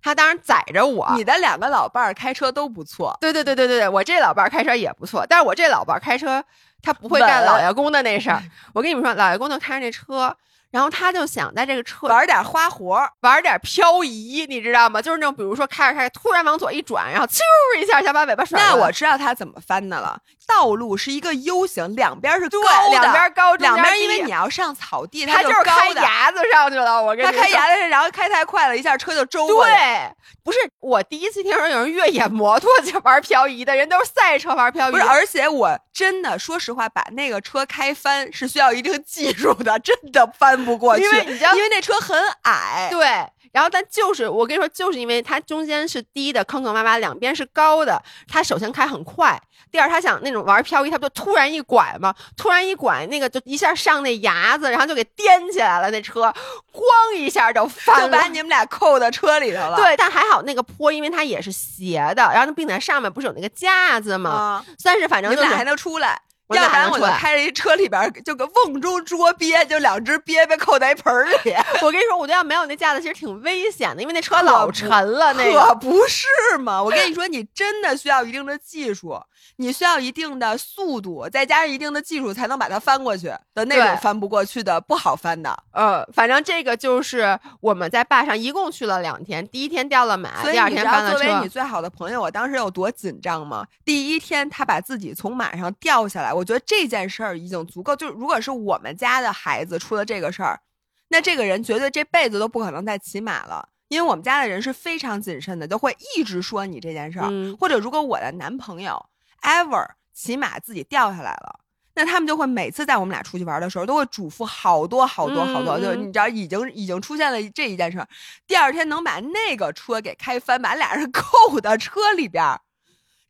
[0.03, 3.17] 他当然载着我，你的两个老伴儿开车都不错。
[3.21, 6.45] 对对对对对对，我这老伴儿开车也不错，但是我这老伴儿开车
[6.83, 8.43] 他不会干老爷公的那事儿。
[8.73, 10.37] 我跟你们说，老爷公就开着那车，
[10.71, 15.01] 然后他就想在这个车玩点花活，玩点漂移，你知道吗？
[15.01, 17.41] 就是那种比如说开着开着，突然往左一转，然后啾
[17.81, 18.61] 一下想把尾巴甩。
[18.61, 20.19] 那我知道他怎么翻的了。
[20.47, 26.01] 道路是一个 U 型，两边是对高的，两边高，两边因为你要上草地，他就是开高的。
[26.01, 27.03] 牙子上去了。
[27.03, 29.67] 我跟他你说开牙子，然后开太快了，一下车就周过。
[29.67, 30.11] 对，
[30.43, 34.93] 不是我第一次听说有人越野摩托就玩漂移的，人都是赛车玩漂移。
[34.93, 42.89] 不是，而且我真的说实话，把那个车开翻是需要一定技术的，真的翻不过去，因为你知道因为那车很矮。
[42.91, 43.07] 对，
[43.53, 49.41] 然后但就是我跟你说，就是因为它中间是低的，坑坑洼洼，两边是高的，他首先开很快，
[49.71, 52.15] 第二他想那种玩漂移，他不就突然一拐吗？
[52.37, 56.33] 突然一拐，那个就一下上那牙子，然后就给颠起来了，那车
[56.73, 59.77] 咣一下就翻了，就把你们俩扣到车里头了。
[59.77, 64.31] 对，但还好那个坡，因为它也是斜的，然后并且上面不是有那个架子吗？
[64.31, 66.21] 啊，算是反正就是你们俩还能出来。
[66.49, 71.35] 我要不然我就开着一车里边儿，就个瓮中捉鳖，就两只鳖被扣在一盆儿里。
[71.83, 75.33] 我跟你说，我觉得要没有那架子，其实挺危险的，因为那车老沉了。
[75.35, 76.27] 那个可不是
[76.59, 76.83] 嘛！
[76.83, 79.21] 我跟你说，你真的需要一定的技术，
[79.61, 85.65] 你需要一定的速度，再加上一定的技术，才能把它翻过去的那种翻不过去的不好翻的。
[85.73, 91.49] 呃，反正这个就是我们在坝上一共去了两天，第一天掉了马，第二天翻了车作为你。
[91.49, 93.67] 最好的朋友，我当时有多紧张吗？
[93.85, 97.97] 第一天他把自己从马上掉下来，我觉得这件事儿已经足够。
[97.97, 100.61] 就是如果是我们家的孩子出了这个事儿，
[101.09, 103.69] 那这个人绝对这辈子都不可能再骑马了。
[103.89, 107.27] 因为我们家的人是非常谨慎的，就会一直说你这件事儿。
[107.29, 109.05] 嗯或者如果我的男朋友
[109.43, 111.61] ever 骑马自己掉下来了。
[111.95, 118.07] 那他们就会每次在我们俩出去玩的时候，都会嘱咐好多好多好多，就你知道，已经已经出现了这一件事儿。
[118.47, 122.61] 第二天能把那个车给开翻，把俩人 扣到车里边儿。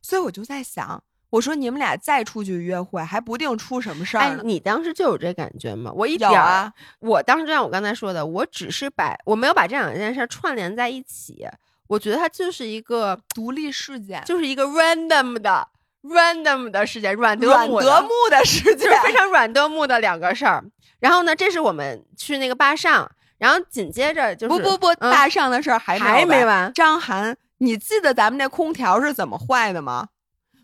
[0.03, 4.41] 所以我就在想，我说你们俩再出去约会，还不定出什么事儿呢，。
[4.41, 5.91] 哎你当时就有这感觉吗？
[5.95, 11.47] 我一点儿啊，我当时就像我刚才说的，我只是把我没有把这两件事串联在一起，
[11.87, 15.67] 我觉得它就是一个独立事件，就是一个 random 的
[16.03, 19.01] random 的事件，软得软木的得木的事件就是。
[19.01, 20.63] 非常软得木的两个事儿。
[20.99, 26.13] 然后呢，这是我们去那个坝上，然后紧接着就是不不不，嗯大上的事儿还没完。
[26.13, 30.07] 还没完，张涵，你记得咱们那空调是怎么坏的吗？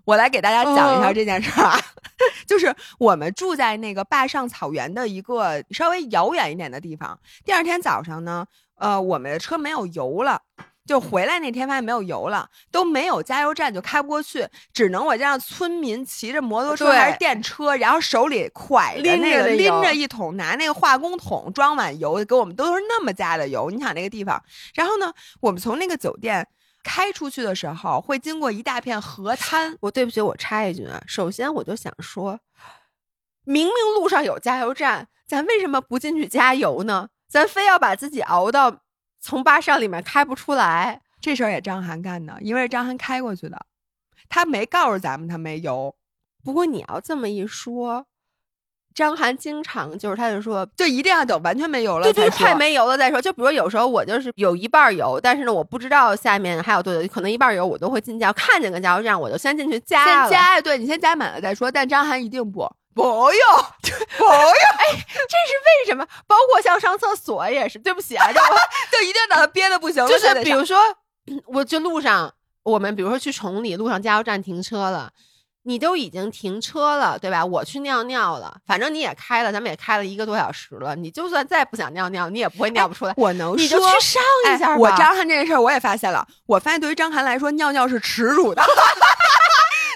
[0.05, 1.79] 我来给大家讲一下嗯这件事儿啊，
[2.45, 7.17] 就是我们住在那个坝上草原的一个稍微遥远一点的地方。
[7.43, 8.45] 第二天早上呢，
[8.77, 10.41] 呃，我们的车没有油了。
[10.85, 23.71] 就回来那天发现没有油了，都没有加油站就开不过去，只能我让村民骑着摩托车还是电车，然后手里挎着拎那个拎着那油着一桶，拿那个化工桶装满油，给我们都是那么加的油。
[23.71, 24.41] 你想那个地方，
[24.75, 26.47] 然后呢，我们从那个酒店
[26.83, 29.75] 开出去的时候，会经过一大片河滩。
[29.81, 32.39] 我对不起，我插一句啊，首先我就想说，
[33.43, 37.09] 明明路上有加油站，咱为什么不进去加油呢？
[37.27, 38.81] 咱非要把自己熬到
[39.25, 41.01] 从巴上里面开不出来。
[41.19, 43.65] 这事儿也张涵干的，因为是张涵开过去的，
[44.29, 45.95] 他没告诉咱们他没油，
[46.43, 48.05] 不过你要这么一说，
[48.93, 50.63] 张涵经常就是他就说。
[50.77, 52.29] 就一定要等完全没油了对对。
[52.29, 53.19] 快没油了再说。
[53.19, 60.29] 就比如有时候我就是有一半儿油，但是呢，我不知道下面还有多久，可能一半儿油我都会进加油，看见个加油站我就先进去加了。
[60.29, 61.71] 先加，对你先加满了再说。
[61.71, 63.11] 但张涵一定不不用
[64.17, 64.53] 不用，
[65.27, 66.03] 这是为什么？
[66.25, 68.57] 包括像上厕所也是，对不起啊，这我
[68.91, 70.77] 就一定等他憋的不行了就是比如说，
[71.45, 75.11] 我就路上，我们比如说去崇礼，路上加油站停车了。
[75.67, 77.43] 你都已经停车了，对吧？
[77.43, 80.95] 我去尿尿了，反正你也开了，咱们也开了一个多小时了。
[80.95, 83.13] 你就算再不想尿尿，你也不会尿不出来。
[83.17, 84.21] 我能你就去上
[84.53, 84.73] 一下吧。
[84.73, 88.61] 哎我张翰这件事儿我也发现了，我发现对于张翰来说，尿尿是耻辱的。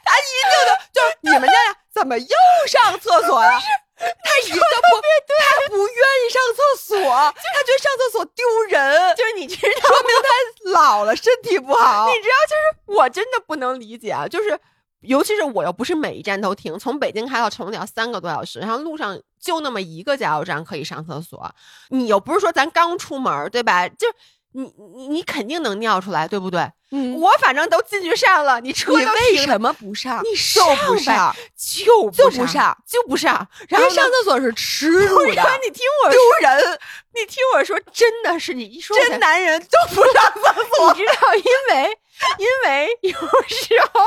[0.04, 2.36] 他一定的就是你们尿尿怎么又
[2.66, 3.60] 上厕所呀、
[4.00, 5.02] 他一个不，
[5.38, 12.08] 他不愿意上厕所，他觉得上厕所丢人，就是你知道说明他老了，身体不好。
[12.08, 14.58] 你知道，就是我真的不能理解啊，就是
[15.02, 21.54] 尤其是我又不是每一站都停，从北京开到崇礼要三个多小时，然后路上就那么一个加油站可以上厕所，
[21.90, 23.90] 你又不是说咱刚出门，对吧？
[23.90, 24.08] 就
[24.54, 24.64] 你
[24.96, 26.72] 你你肯定能尿出来，对不对？
[26.92, 30.24] 嗯，我反正都进去上了，你车你都停为什么不上？
[30.24, 36.80] 你上不上呗上，就就不不上，就不上，然后上厕所是耻辱的你听我丢说，人。
[37.12, 40.94] 你听我说，真的是你一说真男人就不上厕所。
[40.94, 41.98] 你知道，因为
[42.38, 44.02] 因为有时候，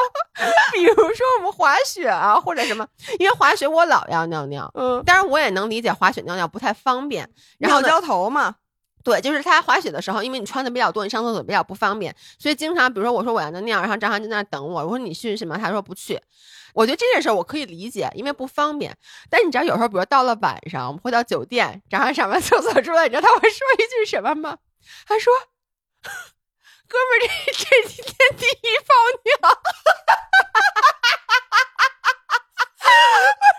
[0.72, 2.86] 比如说我们滑雪啊，或者什么，
[3.18, 7.28] 因为滑雪我老要尿尿，嗯，当然我也能理解滑雪尿尿不太方便。
[7.58, 8.54] 然后浇头嘛，
[9.04, 15.56] 对，就是他滑雪的时候，因为你穿的比较多，你上厕所比较不方便，所以经常，比如说我说我要尿尿，然后张涵就在那等我，我说你去什么？
[15.58, 16.20] 他说不去。
[16.74, 18.96] 我觉得这件事我可以理解，因为不方便。
[19.28, 24.56] 但是你知道，有时候比如到了晚上，我们回到酒店，张涵上完厕所出来，你知道他会说一句什么吗？
[25.06, 25.32] 他说
[26.02, 29.62] ：“哥们，这这几天第一泡尿。”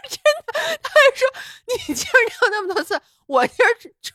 [0.10, 0.18] 真
[0.48, 1.28] 的，他还说
[1.68, 3.70] 你今儿尿那么多次，我今儿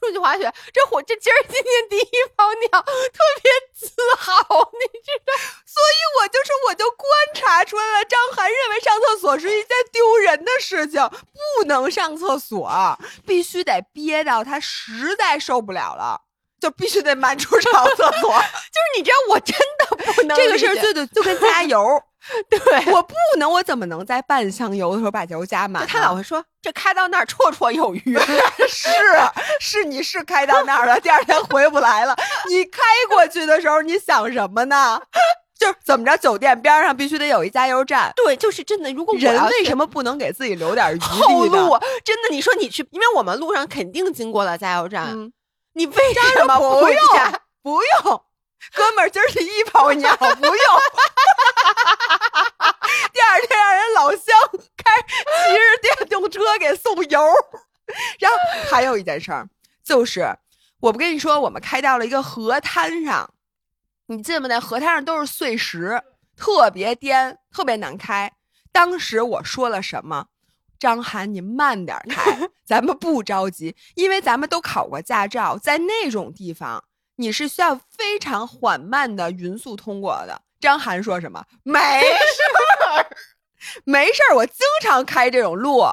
[0.09, 5.34] 出去滑雪，这火这今儿今天第一泡尿，特别自豪，你知道？
[5.66, 11.06] 所以我就是，我就观察出来了，张涵认为上厕所是一件丢人的事情，
[11.59, 16.22] 不能上厕所，必须得憋到他实在受不了了，
[16.61, 18.30] 就必须得满处上厕所。
[18.72, 21.80] 就是你知道，我真的不能这个事儿，就得就跟加油。
[22.50, 25.86] 对我不能，我怎么能在半箱油的时候把油加满？
[25.86, 28.18] 他老会说这开到那儿绰绰有余。
[28.68, 28.90] 是
[29.61, 32.14] 是，你是开到那儿了，第二天回不来了。
[32.48, 35.00] 你开过去的时候，你想什么呢？
[35.59, 38.12] 就是怎么着，酒店边上必须得有一加油站。
[38.14, 38.92] 对，就是真的。
[38.92, 41.78] 如果人为什么不能给自己留点余后路？
[42.04, 45.16] 真的，你说你去，因为我们路上肯定经过了加油站，
[45.78, 47.00] 你为什么不用？
[47.62, 48.24] 不用。
[48.74, 50.54] 哥们儿，今儿第一泡尿不用，
[53.12, 54.36] 第二天让人老乡
[54.76, 57.20] 开骑着电动车给送油。
[58.18, 58.36] 然后
[58.68, 59.48] 还有一件事儿，
[59.84, 60.36] 就是
[60.80, 63.32] 我不跟你说，我们开到了一个河滩上，
[64.06, 64.48] 你记不？
[64.48, 66.02] 那河滩上都是碎石，
[66.36, 68.32] 特别颠，特别难开。
[68.72, 70.26] 当时我说了什么？
[70.78, 76.84] 张涵，你慢点开， 咱们不着急，因为咱们都考过驾照，在那种地方。
[77.16, 80.40] 你是需要非常缓慢的匀速通过的。
[80.60, 81.44] 张涵说什么？
[81.64, 82.42] 没事
[82.94, 83.06] 儿，
[83.84, 85.84] 没事儿，我经常开这种路。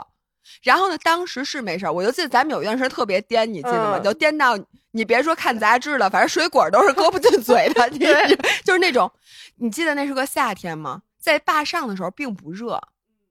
[0.62, 4.00] 然后呢，当时是没事儿，我就记得咱们有一段时间特别颠，你记得吗？
[4.00, 4.56] 就颠到
[4.92, 7.90] 你别说看杂志了，反正水果都是搁不进嘴的
[8.64, 9.12] 就是那种。
[9.58, 11.02] 你记得那是个夏天吗？
[11.20, 12.80] 在坝上的时候并不热，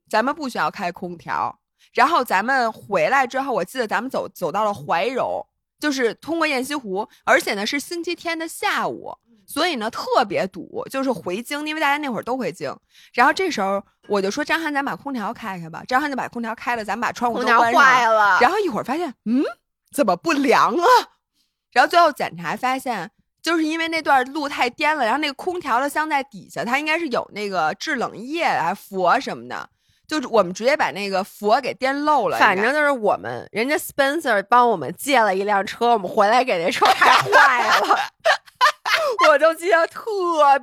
[0.08, 1.58] 咱们不需要开空调。
[1.92, 5.46] 然后咱们回来之后，我记得咱们走走到了怀柔。
[5.80, 9.12] 就是通过雁西湖，而且呢是星期天的下午，
[9.44, 10.82] 所以呢特别堵。
[10.88, 12.74] 就是回京，因为大家那会儿都回京。
[13.12, 15.82] 然后这时候我就说张翰，咱把空调开开吧。
[15.86, 18.38] 张翰就把空调开了，咱们把窗户都关上了。
[18.40, 19.44] 然后一会儿发现，嗯，
[19.92, 20.86] 怎么不凉啊？
[21.72, 23.10] 然后最后检查发现，
[23.42, 29.68] 就是因为那段路太颠了，然后那个空调的箱在底下，它应该是有那个制冷液啊、佛什么的。
[30.06, 37.98] 就是我们直接把那个佛给颠漏了，反正就是我们人家 Spencer 帮我们借了一辆车，我们回来给那车开坏了，
[39.28, 40.02] 我就记得特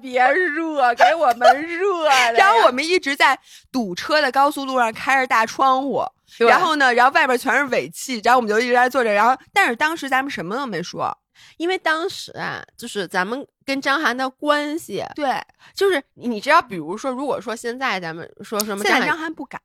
[0.02, 2.34] 别热，给我们热的。
[2.34, 3.38] 然后我们一直在
[3.72, 6.04] 堵车的高速路上开着大窗户，
[6.38, 11.18] 然后呢，然后外边全是尾气，然后我们就一直在坐着，然后但是当时咱们什么都没说。
[11.58, 15.34] 因为当时啊，就是咱们跟张涵的关系，对，
[15.74, 19.62] 就是你知道，比如说，如果说现在咱们说什么，现在张涵不敢，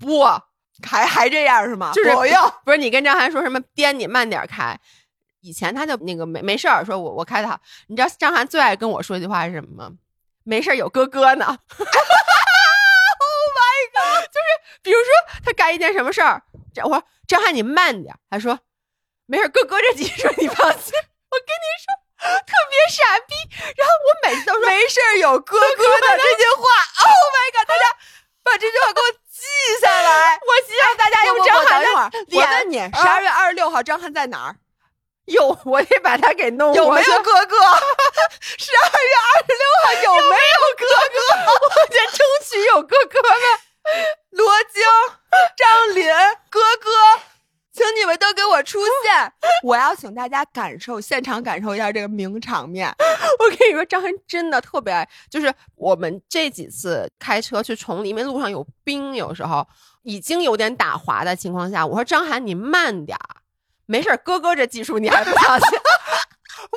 [0.00, 0.24] 不
[0.84, 1.92] 还还这样是吗？
[1.94, 4.76] 就是不 用，不是你跟张涵说什么颠你慢点开，
[5.40, 9.92] 以前他就那个没没事儿，说我我开的好，你知道张涵最爱跟我说一句话是什么吗？
[10.42, 11.46] 没事儿有哥哥呢。
[13.20, 14.24] Oh my god！
[14.26, 16.42] 就是比如说他干一件什么事儿，
[16.82, 18.58] 我说张涵你慢点，他说
[19.26, 20.92] 没事，哥哥这技术你放心。
[21.30, 23.34] 我跟你说，特别傻逼。
[23.76, 26.62] 然后我每次都说没事儿，有哥哥的这句话。
[27.08, 27.66] Oh my god！
[27.68, 27.84] 大家
[28.42, 29.46] 把这句话给我记
[29.80, 30.38] 下来。
[30.42, 32.46] 我希望大家用张涵的脸。
[32.46, 34.56] 我问你，十二月二十六号张翰在哪儿？
[35.26, 36.72] 有，我得把他给弄。
[36.74, 37.56] 有没有哥哥？
[38.40, 41.18] 十二月二十六号有没有哥哥？
[41.62, 43.30] 我得争取有哥哥们。
[44.30, 44.82] 罗京、
[45.56, 46.06] 张林，
[46.50, 46.90] 哥哥。
[47.78, 49.32] 请你们都给我出现！
[49.62, 52.92] 我要请大家感受现场，感受一下这个名场面。
[53.38, 59.64] 我跟你说，张涵真的特别爱，就是我们这几次开车去崇礼，因为路上有冰，有时候
[60.02, 63.36] 已经有点打滑的情况下，我说张涵你慢点儿，
[63.86, 65.78] 没事哥哥这技术你还不相信？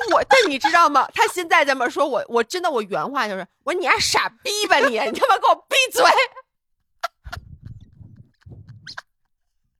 [0.14, 1.08] 我，但你知道吗？
[1.12, 6.04] 他现在这么说，我我真的我原话就是，我说你还傻逼吧你，你他妈给我闭嘴！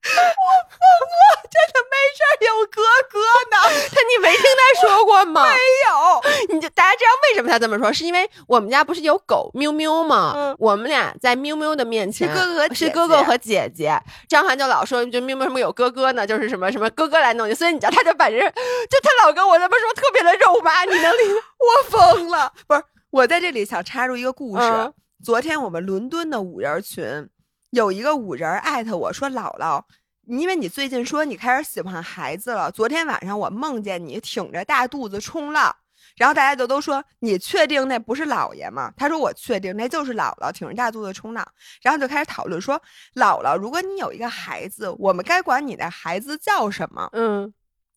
[0.02, 3.18] 我疯了，真的没事儿有哥哥
[3.50, 3.56] 呢。
[3.90, 5.44] 他你没听他说过吗？
[5.54, 6.54] 没有。
[6.54, 7.92] 你就大家知道为什么他这么说？
[7.92, 10.32] 是因为我们家不是有狗喵喵吗？
[10.34, 10.56] 嗯。
[10.58, 13.96] 我们俩在喵喵的面前是哥哥是哥哥和姐姐。
[14.28, 16.26] 张涵就老说，就喵喵什么有哥哥呢？
[16.26, 17.54] 就是什么什么哥哥来弄你。
[17.54, 20.84] 所以你知道，他就反正就他老跟我这么说，特别的肉麻。
[20.84, 21.32] 你能理？
[21.62, 22.52] 我疯了。
[22.66, 24.92] 不是，我在这里想插入一个故事。
[25.24, 27.28] 昨天我们伦敦的五人群。
[27.72, 29.82] 有一个五人艾特我说：“姥姥，
[30.26, 35.74] 因为你最近说你开始喜欢孩子了，昨天晚上我梦见你挺着大肚子冲浪，
[36.18, 38.92] 然后大家就都说你确定那不是姥爷吗？
[38.94, 41.46] 他说我确定那就是姥姥挺着大肚子冲浪，
[41.80, 42.78] 然后就开始讨论说
[43.14, 47.08] 姥姥，如果你有一个孩子，我们该管你的孩子叫什么？
[47.14, 47.50] 嗯，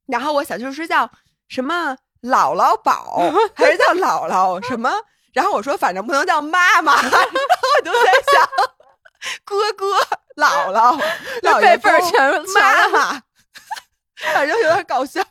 [0.07, 1.11] 然后我想就是叫
[1.49, 3.19] 什么姥姥宝，
[3.53, 4.89] 还是叫姥姥什么？
[5.33, 8.49] 然后我说反正不能叫妈妈，然后我就在想
[9.43, 9.85] 哥哥、
[10.41, 10.99] 姥姥、
[11.43, 13.21] 姥爷辈辈儿全妈妈，
[14.33, 15.23] 反正有点搞笑。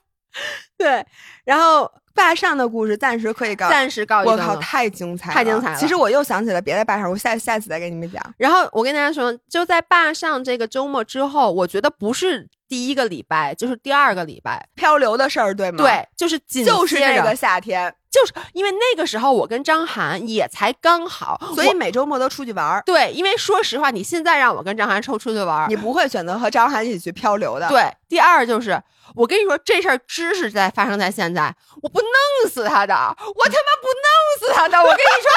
[0.76, 1.04] 对，
[1.44, 4.56] 然后坝上的故事暂时可以告，暂时告一我靠。
[4.56, 8.20] 太精彩，太精彩了其实我又想起了别的坝上，我下下次再给你们讲。
[8.36, 22.80] 然后我跟大家说，就在坝上这个周末之后，我觉得不是第一个礼拜，就是第二个礼拜，漂流的事儿，对吗？，对，就是紧就是接着那个夏天，就是因为那个时候我跟张涵也才刚好，所以每周末都出去玩儿。
[22.86, 27.92] 对，因为说实话，你现在让我跟张涵抽出去玩儿，你不会选择和张涵一起去漂流的。，对。
[28.08, 28.80] 第二就是，
[29.16, 31.52] 我跟你说，这事儿知识在发生在现在，
[31.82, 34.06] 我不弄死他的，我他妈不弄
[34.38, 34.78] 死他的。
[34.78, 35.28] 我跟你说，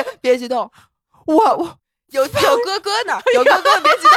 [0.02, 0.70] 别别激动，
[1.26, 4.12] 我我有有哥哥呢，有哥哥，别激动。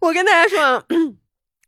[0.00, 0.84] 我 跟大家说，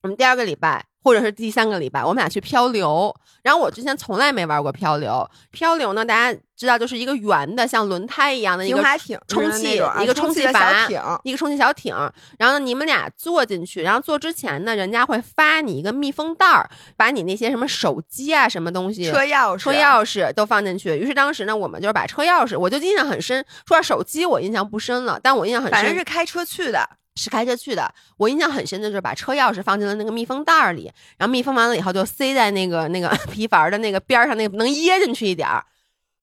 [0.07, 3.13] 我们第二个礼拜或者是第三个礼拜，我们俩去漂流。
[3.43, 8.83] 然后我之前从来没玩过漂流，漂流呢，大家知道就是一个圆的，像轮胎一样的一个
[9.29, 10.53] 充气一个充气小
[10.87, 11.95] 艇，一个充气小艇，
[12.39, 20.97] 然后呢，你们俩坐进去，然后坐之前呢，人家会发你一个密封袋儿，把你那些什么手机啊、什么东西、车钥匙，车钥匙都放进去。
[20.97, 23.45] 于是当时呢，我们就是把车钥匙，我就印象很深。
[23.67, 26.89] 说到手机，我印象不深了，但我印象很深，反正是开车去的。
[27.17, 27.93] 是开车去的。
[28.17, 35.65] 我印象很深的就是把车钥匙放进了那个密封袋儿里，然后密封完了以后就塞在那个那个 皮筏的那个边儿上，那个能掖进去一点儿。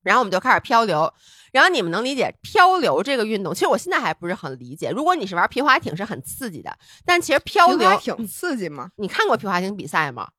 [0.03, 1.13] 然后我们就开始漂流。
[1.51, 3.53] 然后你们能理解漂流这个运动？
[3.53, 4.89] 其实我现在还不是很理解。
[4.89, 6.75] 如果你是玩皮划艇是很刺激的，
[7.05, 8.89] 但其实漂流，挺刺激吗？
[8.95, 10.29] 你看过皮划艇比赛吗？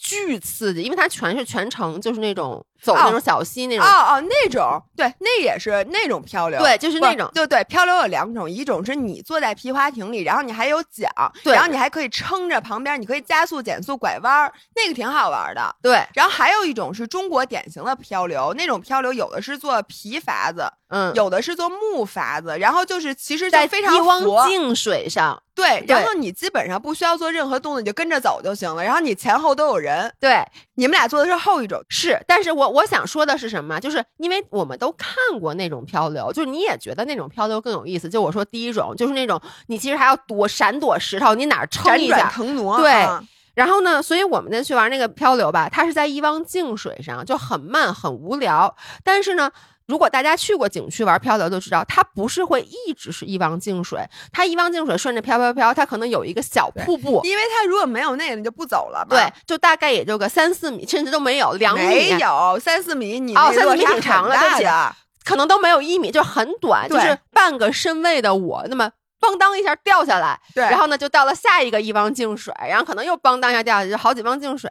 [0.00, 7.28] 巨刺激，因为它全是全程就是那种走哦那种小溪那哦种，哦哦，那种对，那也是那种漂流，对，就是那种。
[7.34, 11.10] 对对，漂流有两种，一种是你坐在皮划艇里，然后你还有桨，
[11.42, 15.76] 对然后你还可以撑着旁边，你可以加速、减速、拐弯，那个挺好玩的。
[15.82, 28.84] 对，然后还有一种是中国典型的漂流，那种漂流有的是做皮筏子，嗯，有的是做木筏子，然后就是其实就在非常一汪佛静水上，对，然后你基本上不需要做任何动作，你就跟着走就行了。
[28.84, 30.40] 然后你前后都有人，对，
[30.76, 33.80] 你们俩做的是后一种，是，但是我我想说的是什么？
[33.80, 38.08] 就是因为我们都看过那种漂流，就是你也觉得那种漂流更有意思。
[38.08, 42.30] 就我说第一种，就是那种你其实还要躲闪躲石头，你哪儿撑一下。
[42.30, 43.20] 腾挪，对啊
[43.54, 48.76] 然后呢，所以我们那去玩那个漂流吧，它是在一汪静水上，就很慢很无聊。
[49.02, 49.50] 但是呢。
[49.88, 53.98] 如果大家去过景区玩漂流，就知道它不是会一直是一汪净水，
[54.30, 59.16] 它一汪净水顺着飘飘飘，它可能有一个小瀑布，因为它如果没有那个，你就不走了嘛。
[59.16, 64.96] 对，，就大概也就个三四米，甚至都没有两米，没有三四米，你哦三四米挺长很了对不起大的。
[65.24, 68.90] 可能都没有一米，就很短，就是半个身位的我，那么
[69.20, 74.70] 邦当一下掉下来，对，然后呢就到了下一个一汪净水，然后可能又邦当一下掉下去，就好几汪净水。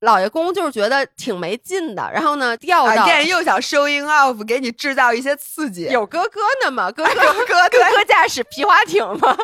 [0.00, 5.84] 老爷公就是觉得挺没劲的，然后呢掉啊，到、店又想 showing off，给你制造一些刺激。
[5.86, 9.36] 有哥哥呢嘛，哥哥哥哥哥哥驾驶皮划艇吗，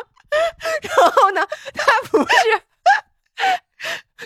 [0.81, 1.45] 然后呢
[1.75, 2.61] 他不是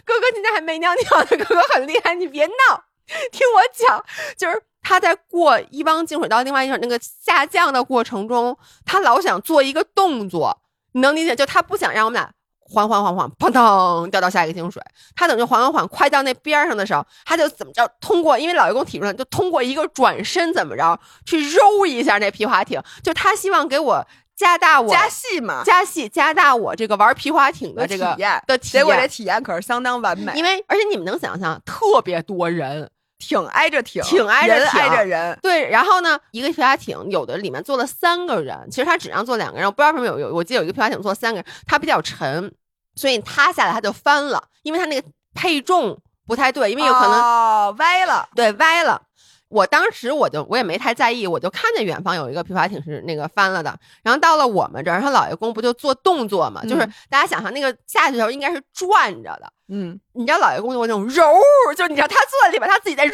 [0.05, 2.84] 哥哥今天还没尿尿呢，哥哥很厉害，你别闹，
[3.32, 4.05] 听我讲，
[4.38, 10.61] 就是他在过一汪净水到另外一个那个下降的过程中，他老想做一个动作，
[10.93, 11.36] 你能理解？
[11.36, 12.32] 就他不想让我们俩。
[12.73, 14.82] 缓缓缓缓，砰当掉到下一个净水。
[15.13, 24.07] 他等就缓缓缓，快到那边上的时候，他就怎么着通过，因为老爷公体重就通过一个转身怎么着去揉一下那皮划艇，就他希望给我
[24.38, 32.89] 加大我加戏嘛，加戏加大我这个玩皮划艇的这个体验的体结果这，体验可是相当完美，因为而且你们能想象，特别多人，
[33.22, 35.38] 挺挨着挺，挺挨着挨着人。
[35.41, 42.51] 对，然后呢，一个皮划艇有的里面坐了三个人，其实他只让坐两个人，我不知道为什么有有，我记得有一个皮划艇坐三个人，它比较沉，
[42.95, 45.97] 所以塌下来它就翻了，因为它那个配重
[46.28, 49.01] 不太对，因为有可能、哦歪了，对歪了。
[49.49, 61.24] 我当时我就我也没太在意，我就看见远方有一个皮划艇是那个翻了的，然后到了我们这儿，然后老爷公不就做动作嘛，就是嗯大家想象那个下去的时候应该是转着的，嗯，你知道老爷公有那种揉，
[61.78, 63.13] 就你知道他坐在里边，他自己在揉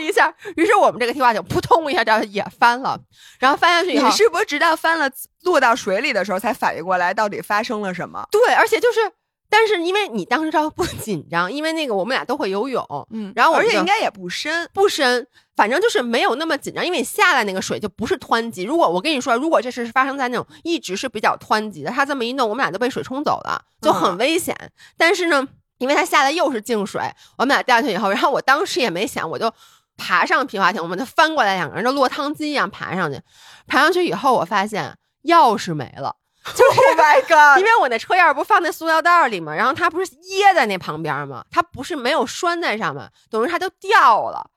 [0.00, 3.00] 一下，于是我们这个听话就扑通一下，这样也翻了，
[3.38, 5.10] 然后翻下去以后你，是不是直到翻了
[5.44, 8.28] 落到水里的时候才反应过来到底发生了什么？
[8.30, 9.00] 对，而且就是，
[9.48, 15.26] 但是因为你当时不紧张，因为那个我们俩都会游泳，嗯然后而且应该也不深，不深，
[15.56, 18.64] 反正就是没有那么紧张，因为你下来那个水就不是湍急。
[18.64, 24.54] 如果我跟你说，如果这事是发生在那种一直是比较湍急的，他这么一弄，我们俩都被水冲走了，就很危险。
[24.98, 25.48] 但是呢，
[25.84, 27.02] 因为他下来又是静水，
[27.36, 29.52] 我们俩掉下去以后，然后我当时也没想，我就
[29.98, 33.20] 爬上皮划艇，我们就翻过来，两个人就落汤鸡一样爬上去。
[33.66, 36.16] 爬上去以后，我发现钥匙没了。
[36.54, 41.44] 就是 my god，因为我那车钥匙不放在塑料袋里嘛，然后它不是掖在那旁边吗？
[41.50, 44.50] 它不是没有拴在上面，等于它就掉了。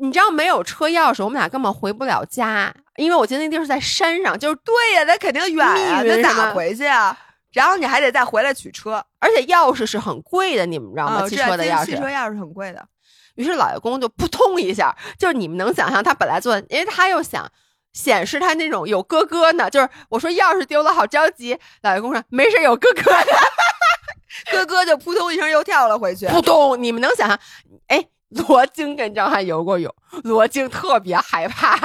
[0.00, 7.16] 你知道没有车钥匙，我们俩根本回不了家，因为我记得那地儿是在山上，就是对呀，那肯定远呀，那咋回去啊？
[7.52, 11.28] 然后你还得再回来取车，而且钥匙是很贵的，你们知道吗？
[11.28, 12.86] 汽车的钥匙，汽车钥匙很贵的。
[13.36, 17.50] 于是老爷公就扑通一下，就是你们能想象他本来坐，因为他又想。
[17.92, 21.58] 显示他那种有哥哥呢，就是我说钥匙丢了，好着急。
[21.82, 23.32] 老爷公说没事，有哥哥的，
[24.52, 26.28] 哥哥就扑通一声又跳了回去。
[26.28, 27.36] 扑通，你们能想象？
[27.88, 28.06] 哎，
[28.48, 31.76] 罗京跟张翰游过泳，罗京特别害怕，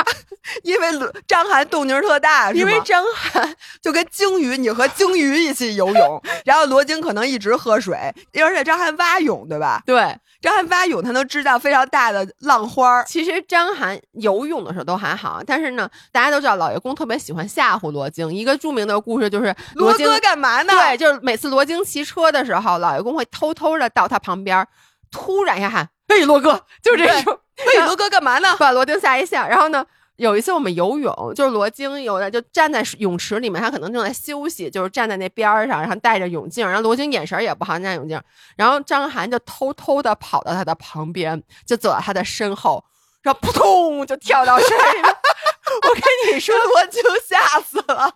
[0.63, 0.87] 因为
[1.27, 7.95] 张翰动静特大，因为张翰就跟鲸鱼，你和鲸鱼一起游泳， 然后罗京可能一直喝水，
[8.41, 9.81] 而且张翰蛙泳，对吧？
[9.85, 10.15] 对。
[10.41, 13.01] 张翰蛙泳，他能知道非常大的浪花。
[13.05, 18.31] 其实张翰游泳的时候都还好，但是呢，大家都知道老爷公特别喜欢吓唬罗京。
[18.31, 20.71] 一个著名的故事就是罗哥干嘛呢？
[20.71, 24.67] 对，就是每次罗京骑车的时候，老爷公会偷偷的到他旁边，
[25.09, 27.39] 突然一下喊：“哎，罗哥！”就这种。
[27.55, 28.55] 哎，罗哥干嘛呢？
[28.59, 29.47] 把罗京吓一吓。
[29.47, 29.85] 然后呢？
[30.17, 38.17] 有一次我们游泳，就是罗京有的就站在泳池里面，他可能正在休息，就是站在那边上，然后戴着泳镜，然后罗京眼神也不好，戴泳镜，
[38.55, 42.81] 然后张涵就偷偷的跑到他的旁边，就走到他的身后，
[43.23, 45.01] 然后扑通就跳到水里。
[45.03, 48.13] 我跟你说，罗京吓死了。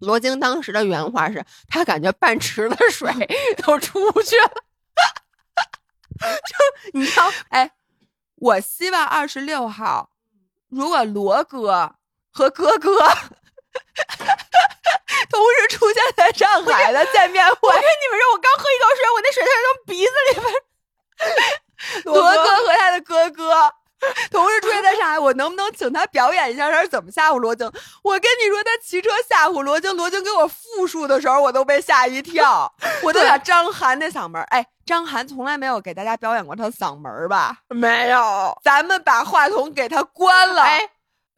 [0.00, 3.08] 罗京当时的原话是他感觉半池的水
[3.64, 4.50] 都出去了。
[6.46, 6.54] 就
[6.92, 7.72] 你知道，哎，
[8.36, 10.10] 我希望二十六号。
[10.68, 11.96] 如果罗哥
[12.30, 12.98] 和哥哥
[15.30, 20.52] 同时出现在上海的见面会，我跟你们说，我刚喝一口水，我那水才从鼻子里面。
[22.04, 23.74] 罗哥和他的哥哥
[24.30, 27.66] 同时出现在上海，我能不能请他表演一下他是怎么吓唬罗京？
[28.02, 32.72] 我跟你说，他骑车吓唬罗京，罗京给我复述的时候，我都被吓一跳。
[33.02, 34.66] 我都想张涵那嗓门，哎。
[34.90, 37.58] 张涵从来没有给大家表演过他的嗓门吧？
[37.70, 40.62] 没有，咱们把话筒给他关了。
[40.62, 40.80] 哎，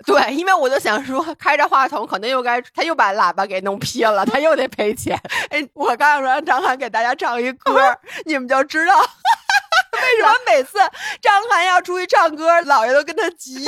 [0.06, 5.20] 对，因为我就想说，开着话筒可能又该他又把喇叭给弄劈了，他又得赔钱。
[5.52, 7.94] 哎，我刚想说让张涵给大家唱一歌，
[8.24, 10.78] 你们就知道为什么每次
[11.20, 13.66] 张涵要出去唱歌，姥爷都跟他急。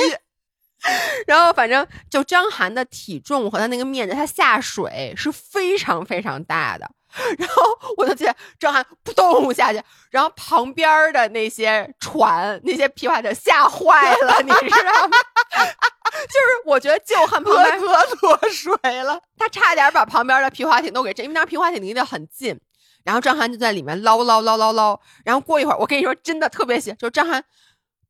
[1.27, 6.89] 然后反正就张涵的体重和他那个面子，他下水是非常非常大的。
[7.37, 7.63] 然后
[7.97, 15.17] 我就记得张翰扑通下去，然后旁边的那些船、那些皮划艇吓坏了，你知道吗？
[16.27, 22.59] 就是我觉得就恨旁边哥脱水了， 他差点把旁边的皮划艇都给震，因为那皮划艇离得很近。
[23.03, 27.43] 然后张翰就在里面捞捞捞捞捞，然后过一会儿，我跟你说真的特别邪，就是张翰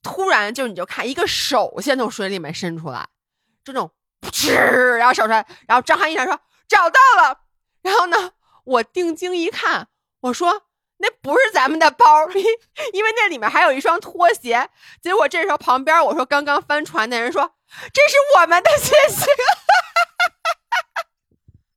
[0.01, 3.05] 突然就你就看一个手先从水里面伸出来，
[3.63, 3.91] 这种
[4.21, 4.53] 噗
[4.95, 7.39] 然后手出来，然后张翰一闪说找到了，
[7.81, 8.31] 然后呢？
[8.65, 9.87] 我定睛一看，
[10.21, 10.63] 我说
[10.97, 12.05] 那不是咱们的包，
[12.93, 14.69] 因为那里面还有一双拖鞋。
[15.01, 17.51] 结果这时候旁边我说刚刚翻船的人说
[17.93, 19.25] 这是我们的鞋鞋。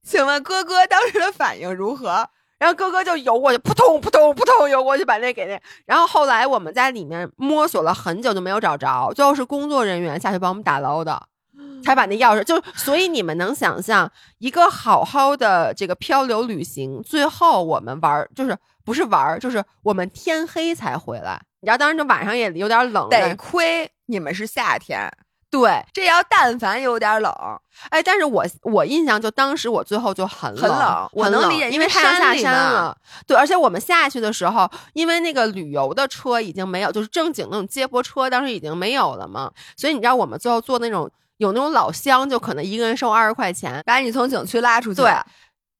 [0.02, 2.30] 请问哥哥当时的反应如何？
[2.58, 5.60] 然后哥哥就游过去，扑通扑通扑通游过去把那给那。
[5.86, 11.28] 然后后来我们在里面摸索了很久都没有找着，最后是工作人员下去帮我们打捞的。
[11.84, 21.40] 才把那钥匙就，所以你们能想象一个好好的这个漂流旅行，最后我们玩就是不是玩，就是我们天黑才回来。
[21.60, 25.10] 你知道当时就晚上也有点冷，得亏你们是夏天。
[25.50, 27.32] 对，这要但凡有点冷，
[27.88, 32.94] 哎，但是我我印象就当时我最后就很冷，很冷，我能理解，因为太阳下山了。
[33.26, 41.10] 对，而且我们下去的时候，因为那个旅游的车已经没有，就是正经那种接驳车，当时已经没有了嘛，所以你知道我们最后坐那种。
[41.38, 45.00] 有那种老乡，就可能一个人收二十块钱，把你从景区拉出去。
[45.00, 45.10] 对，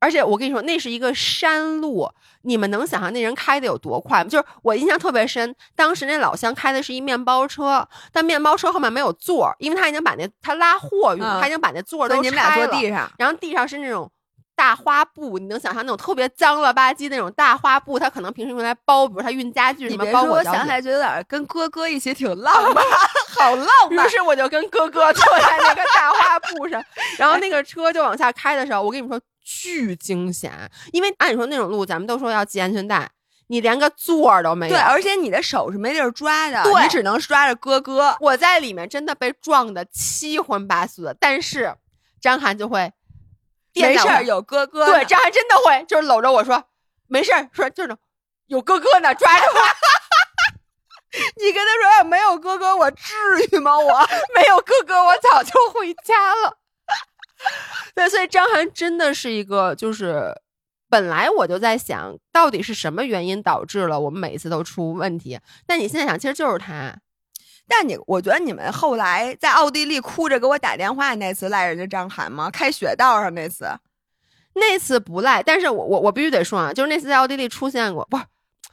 [0.01, 2.09] 而且我跟你说，那是一个山路，
[2.43, 4.31] 你们能想象那人开的有多快吗？
[4.31, 12.69] 就是我印象特别深，当时那老乡开的是一面包车，但面包车后面没有座，因为他已经把那他拉货用，他已经把那座都拆了。
[12.69, 14.11] 地上，然后地上是那种。
[14.59, 17.97] 大花布，你能想象那种特别脏了吧唧那种大花布？
[17.97, 20.25] 他可能平时用来包，比如他运家具什么包。
[20.25, 22.85] 我想起来觉得有点跟哥哥一起挺浪 漫，
[23.29, 24.07] 好浪漫。
[24.07, 26.83] 于是我就跟哥哥坐在那个大花布上，
[27.19, 30.53] 然后那个车就往下开的时候，我跟你们说巨惊险，
[30.93, 33.11] 因为按理说那种路咱们都说要系安全带，
[33.49, 34.75] 你连个座儿都没有。
[34.75, 38.17] 对，而且你的手是没地儿抓的，你只能抓着哥哥。
[38.21, 41.75] 我在里面真的被撞的七荤八素的，但是
[42.21, 42.93] 张涵就会
[43.75, 44.87] 没事有哥哥。
[44.87, 46.65] 对，张涵真的会就是搂着我说
[47.07, 47.97] 没事儿，说就是
[48.47, 49.61] 有哥哥呢，抓着我。
[51.37, 53.15] 你跟他说没有哥哥，我至
[53.51, 53.77] 于吗？
[53.79, 56.59] 我没有哥哥，我早就回家了。
[57.95, 60.35] 对，所以张涵真的是一个，就是
[60.89, 65.39] 本来我就在想，到底是什么原因导致了我们每次都出问题？
[65.67, 66.97] 但你现在想，其实就是他。
[67.71, 72.51] 但你，我觉得你们后来在奥地利哭着给我打电话那次赖人家张涵吗？
[72.51, 73.67] 开雪道上那次，
[74.55, 78.25] 那次不赖，但是我我我必须得说啊，就是那次在奥地利出现过，不是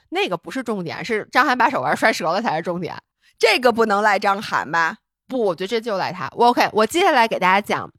[0.09, 2.95] 那个不是重点，是张涵把手腕摔折了才是重点。
[3.37, 4.97] 这个不能赖张涵吧？
[5.27, 6.29] 不，我觉得这就赖他。
[6.35, 7.89] 我 OK，我接下来给大家讲，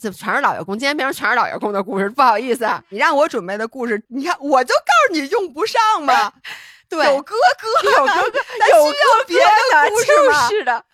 [0.00, 2.82] 这全是老爷工，今天变成全是老爷工的故事，不好意思啊。
[2.90, 6.32] 你让我准备的故事，你看我就告诉你用不上嘛。
[6.86, 10.48] 对，有哥哥， 有哥哥，咱有需要别的故事吗？
[10.48, 10.84] 是的，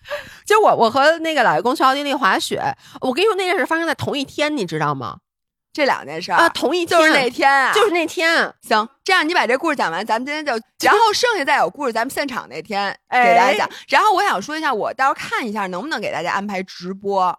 [0.45, 5.17] 就我我和那个老爷工去奥地利滑雪，我跟你说那件事发生在同一天，你知道吗？
[5.73, 8.53] 这两件事儿啊，同一天就是那天啊，就是那天。
[8.61, 10.51] 行，这样你把这故事讲完，咱们今天就，
[10.85, 13.69] 然后剩下再有故事，咱们现场那天哎给大家讲。
[13.87, 17.37] 然后我想说一下，我到时候看一下能不能给大家安排直播。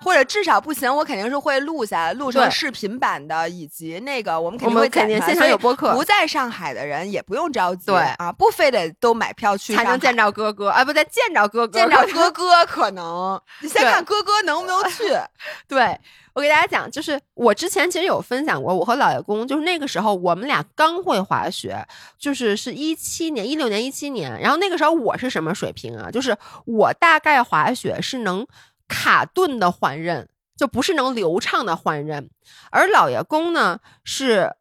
[0.00, 15.04] 或者至少不行，我肯定是会录下来，录成视频版的，以及那个我们肯定会肯定现场有播客不在上海的人也不用着急，对啊，不非得都买票去才能见着哥哥啊，不对见着哥哥，见着哥哥，可能你先看哥哥能不能 去。
[15.68, 15.98] 对
[16.34, 21.74] 我给大家讲，就是我之前其实有分享过，我和老爷公就是那个时候我们俩刚会滑雪，
[22.18, 26.10] 就是是一七年、一六年、一七年，然后那个时候我是什么水平啊？
[26.10, 26.36] 就是
[26.66, 28.46] 我大概滑雪是能
[28.88, 32.30] 卡顿的换刃，就不是能流畅的换刃，
[32.70, 34.54] 而老爷公呢是。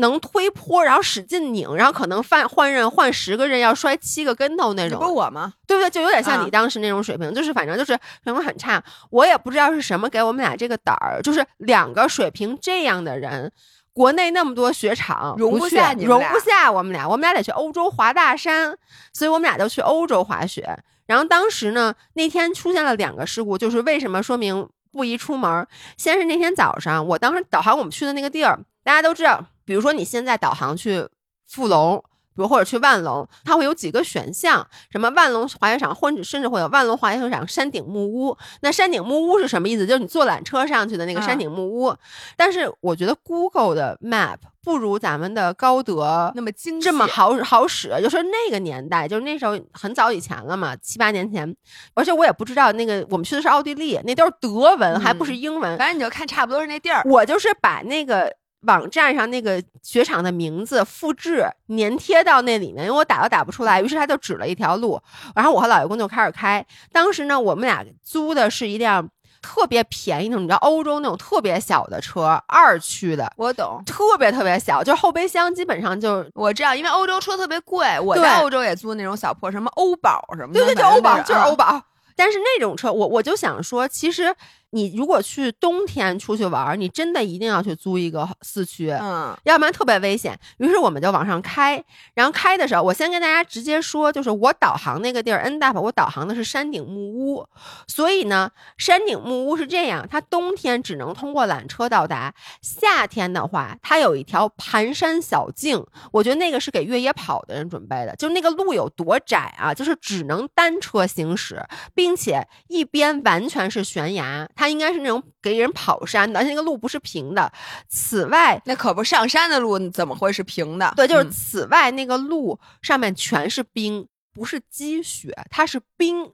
[0.00, 4.96] 能推坡，然后使劲拧，然后可能换换刃换十个刃要摔七个跟头那种。
[4.96, 5.54] 不是我吗？
[5.66, 5.90] 对不对？
[5.90, 8.80] 就有点像啊你当时那种水平，就是反正就是水平很差。
[9.10, 13.50] 我也不知道是什么给我们俩这个胆儿，就是两个水平这样的人，
[13.92, 18.78] 国内那么多雪场容不下你们容不下我们俩，我们俩得去欧洲滑大山，
[19.12, 20.78] 所以我们俩就去欧洲滑雪。
[21.08, 25.66] 然后当时呢，那天出现了两个事故，就是为什么说明不宜出门。
[25.96, 31.08] 先是那天早上，我当时导航我们去的那个地儿，大家都知道，比如说你现在导航去
[31.48, 32.04] 富龙。
[32.38, 38.38] 比如或者去万隆，它会有几个选项，什么万隆滑雪场，或者甚至会有万隆滑雪场山顶木屋。
[38.60, 39.84] 那山顶木屋是什么意思？
[39.84, 41.92] 就是你坐缆车上去的那个山顶木屋。
[42.36, 51.52] 但是我觉得 Google 的 Map 不如咱们的高德那么精这么好好使，就说那个年代，就是那时候很早以前了嘛，七八年前，
[51.94, 55.76] 而且我也不知道那个我们去的是奥地利，那都是德文，还不是英文。
[55.76, 57.02] 反正你就看差不多是那地儿。
[57.04, 58.32] 我就是把那个
[58.62, 65.00] 网站上那个雪场的名字复制粘贴到那里面，因为我打都打不出来，于是他就指了一条路，
[65.34, 66.64] 然后我和老爷公就开始开。
[66.92, 69.08] 当时呢，我们俩租的是一辆
[69.40, 73.32] 特别便宜那种，你知道欧洲那种特别小的车，二驱的。
[73.36, 80.58] 我懂，特别特别小，就是后备箱基本上就我知道，因为欧洲车特别贵，我在欧洲也租那种小破，什么欧宝什么的。
[80.58, 81.80] 对对对，欧宝就是欧宝。
[82.16, 84.34] 但是那种车，我我就想说，其实
[84.70, 88.90] 你如果去冬天出去玩儿，你真的一定要去租一个四驱。
[88.90, 90.38] 嗯，要不然特别危险。
[90.58, 91.82] 于是我们就往上开，
[92.14, 97.46] 然后开的时候，我先跟大家直接说，就是我导航那个地儿 N up，我导航的是山顶木屋，
[97.86, 111.62] 所以呢，山顶木屋是这样，它冬天只能通过缆车到达，夏天的话，它有一条盘山小径，我觉得那个是给越野跑的人准备的，就那个路有多窄啊，就是只能单车行驶，
[111.94, 117.52] 并且一边完全是悬崖，它应该是那种给人跑山的，而且那个路不是平的。
[117.88, 120.92] 此外，那可不上山的路怎么会是平的？
[120.96, 126.32] 对，就是嗯此外那个路上面全是冰，不是积雪，它是冰。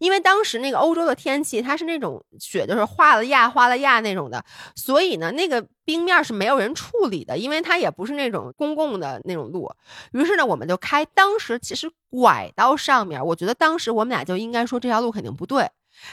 [0.00, 4.44] 因为当时那个欧洲的天气，它是那种雪就是化了压、化了压那种的，
[4.74, 9.70] 所以呢，那个冰面是没有人处理的，因为它也不是那种公共的那种路。
[10.12, 15.70] 于是呢，我们就开，当时其实拐到上面，我觉得当时我们俩就应该说这条路肯定不对。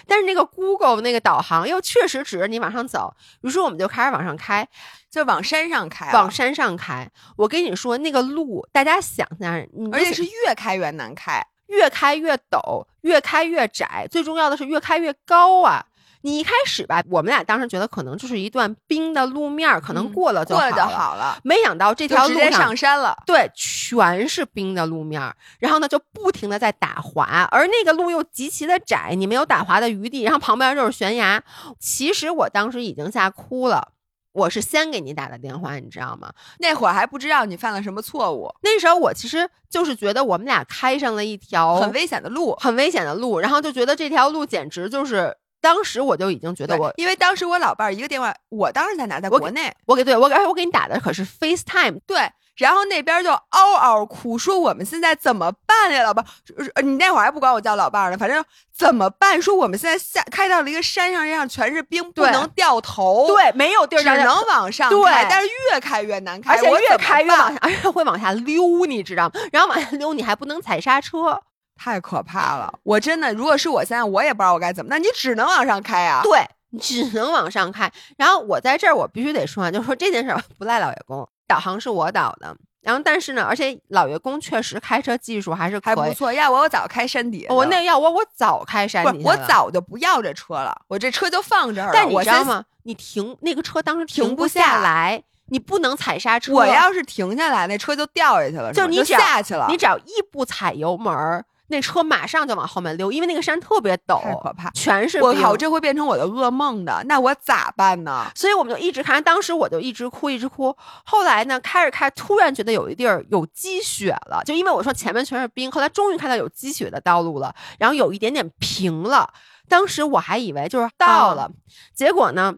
[0.07, 4.67] 但是那个 Google 那个导航又确实指着你往上走，于是我们就开始往上开，
[5.09, 7.09] 就往山上开，往山上开。
[7.38, 9.53] 我跟你说，那个路，大家想象，
[9.91, 11.45] 而且是越开越难开。
[11.67, 15.86] 越开越陡，越开越窄，最重要的是越开越高啊！
[16.22, 23.15] 你一开始吧，我们俩当时觉得可能就是一段冰的路面儿，可能嗯过了就好过了就好了，没想到这条路上上山了。
[23.26, 31.43] 对，全是冰的路面儿，然后呢就不停的在打滑，而那个路又极其的窄，你没有打滑的余地，然后旁边就是悬崖。
[31.80, 33.89] 其实我当时已经吓哭了，
[34.34, 36.32] 我是先给你打的电话，你知道吗？
[36.59, 42.55] 那会儿还不知道你犯了什么错误，那时候我其实就是觉得我们俩开上了一条很危险的路。
[42.55, 56.66] 很危险的路，然后就觉得这条路简直就是，当时我就已经觉得我，因为当时我老伴儿一个电话，我当时在哪，在国内，我给对我给我给你打的可是 FaceTime，对，然后那边就嗷嗷哭，说我们现在怎么办呀，老伴儿？
[56.76, 58.43] 呃你那会儿还不管我叫老伴儿呢，反正
[58.76, 59.39] 怎么办？
[59.39, 69.32] 说我们现在下开到了一个山上，上全是冰，不能掉头，，对，没有地儿只能往上对开，但是越开越难开，而且越开越往下，而且会往下溜，你知道吗？
[69.51, 71.39] 然后往下溜，你还不能踩刹车。
[71.82, 72.71] 太可怕了！
[72.84, 76.21] 我真的，如果是我现在，我也不知道我该怎么，那你只能往上开啊。
[76.21, 77.91] 对，你只能往上开。
[78.17, 82.55] 然后我在这儿，我必须得说啊，就是说这件事儿不赖老爷公，导航是我导的。
[82.82, 85.79] 然后但是呢，而且老爷公确实开车技术还是。
[85.84, 87.47] 还不错，要我我早开山底。
[87.49, 91.91] 我那要我我早开山底，我早就不要这车了，我这车就放这儿了。
[91.93, 92.15] 但你？
[92.23, 92.63] 知道吗？
[92.84, 96.53] 你停那个车当时停不不下来，你不能踩刹车。
[96.53, 104.69] 我要是停下来，那车就掉下去了，就就是你只要下去了，你只要一不踩油门儿，那车马上就往后面溜，因为那个山特别陡，太可怕。
[104.72, 108.30] 全是冰我靠，这会变成我的噩梦的，那我咋办呢？
[108.36, 110.76] 所以我们就一直看，当时我就一直哭，一直哭。
[111.05, 119.34] 后来呢，开着开，突然觉得有一地儿有积雪了，就因为我说前面全是冰，后来终于看到有积雪的道路了，然后有一点点平了。
[119.69, 121.49] 当时我还以为就是到了，
[121.95, 122.55] 结果呢，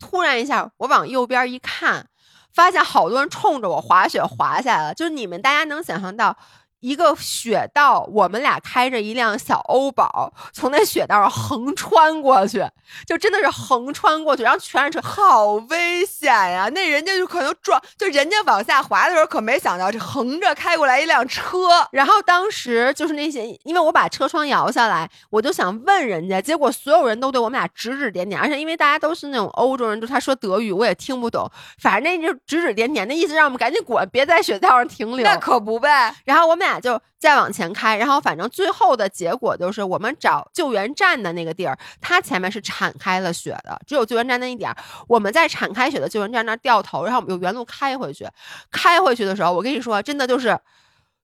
[0.00, 2.08] 突然一下我往右边一看，
[2.52, 4.94] 发现好多人冲着我滑雪滑下来了。
[4.94, 6.36] 就是你们大家能想象到。
[6.80, 12.64] 一个雪道，我们俩开着一辆小欧宝从那雪道上横穿过去，
[13.06, 16.68] 就真的是横穿过去，然后全是车，好危险呀！
[16.72, 21.48] 那人家就可能撞，就人家往下滑的时候，可没想到这横着开过来一辆车。
[21.92, 35.24] 然后当时就是那些，因为我把车窗摇下来，我就想问人家，结果所有人都对我们俩指指点点，而且因为大家都是那种欧洲人，就他说德语我也听不懂，反正那就指指点点，那意思让我们赶紧滚，别在雪道上停留。
[35.24, 44.76] 那可不呗，然后我们俩就再往前开，然后反正最后的结果就是我们找救援站的那个地儿，它前面是铲开了雪的，只有救援站那一点儿。
[45.08, 48.26] 我们在铲开雪的救援站那儿掉头，然后我们又原路开回去。
[48.70, 50.58] 开回去的时候，我跟你说，真的就是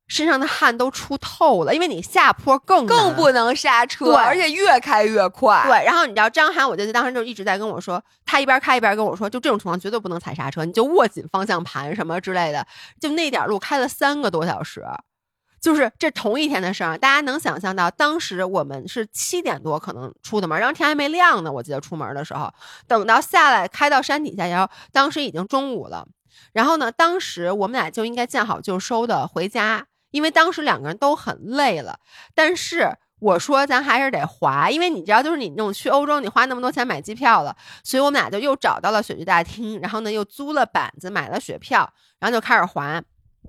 [0.09, 5.63] 身上的汗都出透了，因为你下坡更更不能刹车，对而且越开越快。
[5.65, 12.67] 对，然后你知道张涵，我就当时就一直在跟我说，他一边开一边跟我说，就这种情况绝对不能踩刹车，你就握紧方向盘什么之类的。
[13.01, 14.85] 就那点路开了三个多小时，
[15.63, 16.99] 就是这同一天的事儿。
[16.99, 21.51] 大家能想象到，当时我们是七点多可能出的门，然后天还没亮呢。
[21.51, 22.53] 我记得出门的时候，
[22.89, 26.07] 等到下来开到山底下，然后当时已经中午了。
[26.53, 32.01] 然后呢，当时我们俩就应该见好就收的回家，因为当时两个人都很累了。
[32.35, 41.89] 但是我说咱还是得滑，因为你知道，就是你那种去欧洲，你花那么多钱买机票了，所以我们俩就又找到了雪具大厅，然后呢又租了板子，买了雪票，
[42.19, 43.01] 然后就开始滑。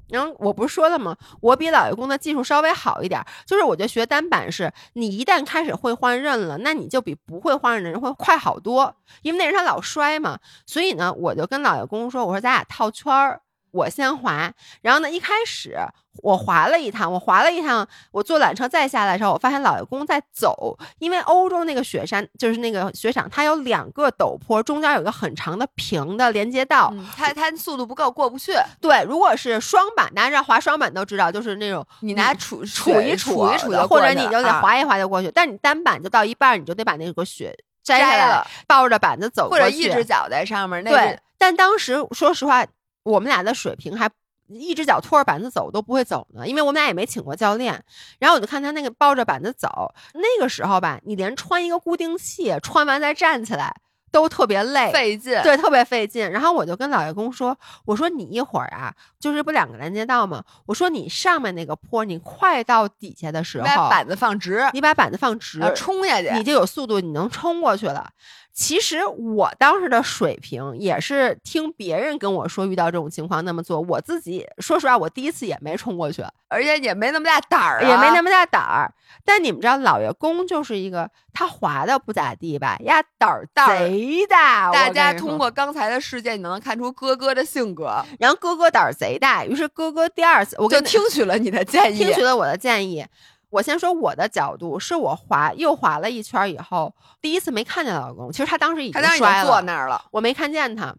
[0.09, 1.15] 然后我不是说了吗？
[1.41, 10.37] 我比老爷公的技术稍微好一点儿，就是我就学单板是，你一旦开始会换刃了，那你就比不会换刃的人会快好多，因为那人他老摔嘛。
[10.65, 13.41] 所以呢，我就跟老爷公说，我说咱俩套圈儿，
[13.73, 14.49] 我先滑。
[14.81, 15.75] 然后呢，一开始
[16.21, 26.89] 我滑了一趟，我滑了一趟，我坐缆车再下来的时候，我发现老爷公在走，因为欧洲那个雪山就是那个雪场，它有两个陡坡，中间有一个很长的平的连接道。
[26.93, 28.53] 嗯，他他速度不够，过不去。
[28.79, 35.31] 对，如果是双板，大家知道滑双板都知道，就是那种你拿杵杵一杵一杵的，或者你就得滑一滑就过去。
[35.33, 37.51] 但你单板就到一半，你就得把那个雪
[37.83, 40.83] 摘下来，了抱着板子走过去，或者一只脚在上面。
[40.83, 42.63] 那对，但当时说实话，
[43.03, 44.09] 我们俩的水平还
[44.47, 47.83] 一只脚拖着板子走都不会走呢，因为我们俩也没请过教练。
[48.19, 53.73] 然后我就看他那个抱着板子走，那个时候吧，你连穿一个固定器，穿完再站起来
[54.13, 55.33] 都特别累，费劲。
[55.41, 56.29] 对，特别费劲。
[56.31, 60.43] 然后我就跟老爷公说：“我说你一会儿啊，就是不两个拦截道吗？
[60.67, 66.29] 我说你上面那个坡，你快到底下的时候，把板子放直，你把板子放直，冲下去。
[66.35, 68.07] 你就有速度，你能冲过去了。
[68.53, 78.93] 其实我当时的水平也是听别人跟我说遇到这种情况那么做，我自己说实话，我第一次也没冲过去，而且也没那么大胆儿、啊，也没那么大胆儿。
[79.25, 84.71] 但你们知道，老爷公就是一个他滑的不咋地吧，呀胆儿胆儿贼大。
[84.71, 93.05] 大家通过刚才的事件，你能看出哥哥的性格，然后哥哥胆儿贼大，于是哥哥第二次我就听取了你的建议， 听取了我的建议。
[93.49, 96.91] 我先说我的角度，是我滑又滑了一圈以后，
[97.21, 100.05] 第一次没看见老公，其实他当时已经他当时已经摔了，坐那儿了。
[100.09, 100.95] 我没看见他，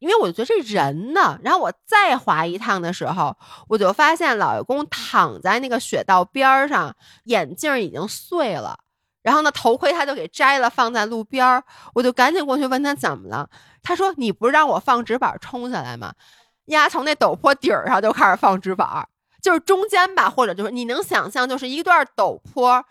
[0.00, 1.38] 因为我就觉得这人呢。
[1.42, 3.36] 然后我再滑一趟的时候，
[3.68, 6.94] 我就发现老爷公躺在那个雪道边上，
[7.24, 8.78] 眼镜已经碎了。
[9.22, 11.62] 然后呢，头盔他就给摘了，放在路边儿。
[11.94, 13.50] 我就赶紧过去问他怎么了。
[13.82, 16.14] 他说：“你不是让我放纸板冲下来吗？”
[16.66, 19.08] 丫从那陡坡底儿上就开始放纸板，
[19.42, 22.84] 就是中间吧，或者就是你能想象，就是一段陡坡，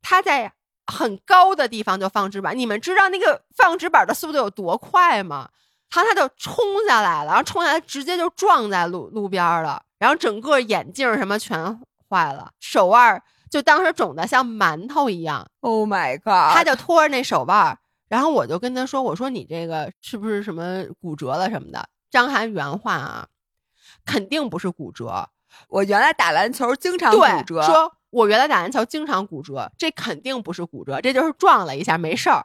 [0.00, 0.52] 他在
[0.86, 2.56] 很高的地方就放纸板。
[2.56, 5.50] 你们知道那个放纸板的速度有多快吗？
[5.88, 15.46] 他他就冲下来了，然后冲下来直接就撞在路路边了，然后整个眼镜什么全坏了，手腕就当时肿的像馒头一样。
[15.60, 16.54] Oh my god！
[16.54, 17.78] 他就拖着那手腕，
[18.08, 23.26] 然后我就跟他说：“我说你这个是不是什么骨折了什么的？”张涵原话啊，
[24.04, 25.28] 肯定不是骨折。
[25.68, 32.44] 我原来打篮球经常骨，折，说我原来打篮球经常骨折，这肯定不是骨折，这就是撞了一下没事儿。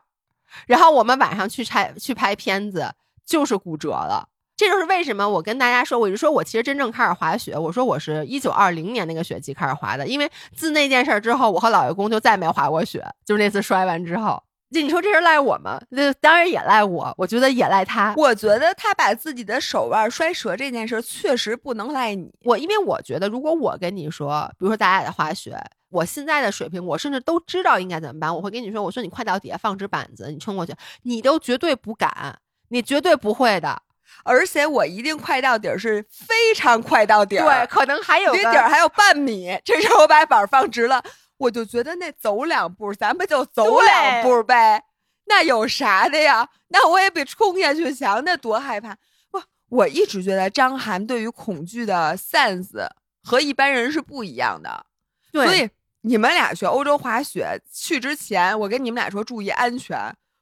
[0.68, 2.94] 然后我们晚上去拍去拍片子，
[3.26, 4.28] 就是骨折了。
[4.58, 14.44] 这就是为什么我跟大家说，我就说我其实真正开始滑雪，我说我是一九二零年那个雪季开始滑的，因为自那件事儿之后，我和老爷公就再没滑过雪，就是那次摔完之后。
[14.74, 15.82] 这你说这是赖我吗？
[15.90, 18.14] 那当然也赖我，我觉得也赖他。
[18.16, 22.32] 我觉得他把自己的手腕摔折这件事确实不能赖你。
[22.46, 25.58] 我因为我觉得，如果我跟你说，比如说咱俩在滑雪，
[25.90, 28.34] 我现在的水平，我甚至都知道应该怎么办。
[28.34, 32.40] 我会跟你说，我说你快到底下放支板子，你冲过去，你都绝对不敢，
[32.72, 33.84] 你绝对不会的。
[34.24, 39.58] 而且我一定快到底儿是非常快到底儿，对，可能还有离个底儿还有半米。
[39.66, 41.02] 这时候我把板儿放直了，
[41.38, 44.84] 我就觉得那走两步，咱们就走两步呗。
[45.26, 46.48] 那有啥的呀？
[46.68, 48.96] 那我也比冲下去强，那多害怕！
[49.32, 52.88] 不，我一直觉得张涵对于恐惧的 sense
[53.24, 54.86] 和一般人是不一样的。
[55.32, 55.68] 对所以
[56.02, 59.98] 你们俩去欧洲滑雪去之前，我跟你们俩说注意安全。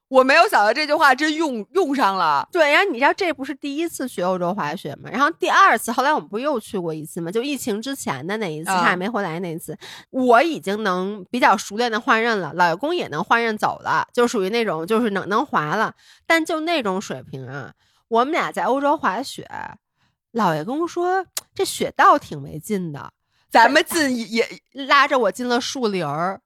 [0.09, 2.47] 我没有想到这句话真用用上了。
[2.51, 5.09] 对，然后你知道这不是第一次去欧洲滑雪吗？
[5.11, 7.31] 然后第二次，后来我们不又去过一次吗？
[7.31, 9.77] 就疫情之前的那一次，啊差点没回来那一次，
[10.09, 15.93] 我已经能比较熟练的换刃了，老爷公也能换刃走了，就属于那种就是能能滑了。
[16.25, 17.73] 但就那种水平啊，
[18.07, 19.47] 我们俩在欧洲滑雪，
[20.31, 23.13] 老爷公说这雪道挺没劲的，
[23.51, 26.41] 咱们进也拉着我进了树林儿。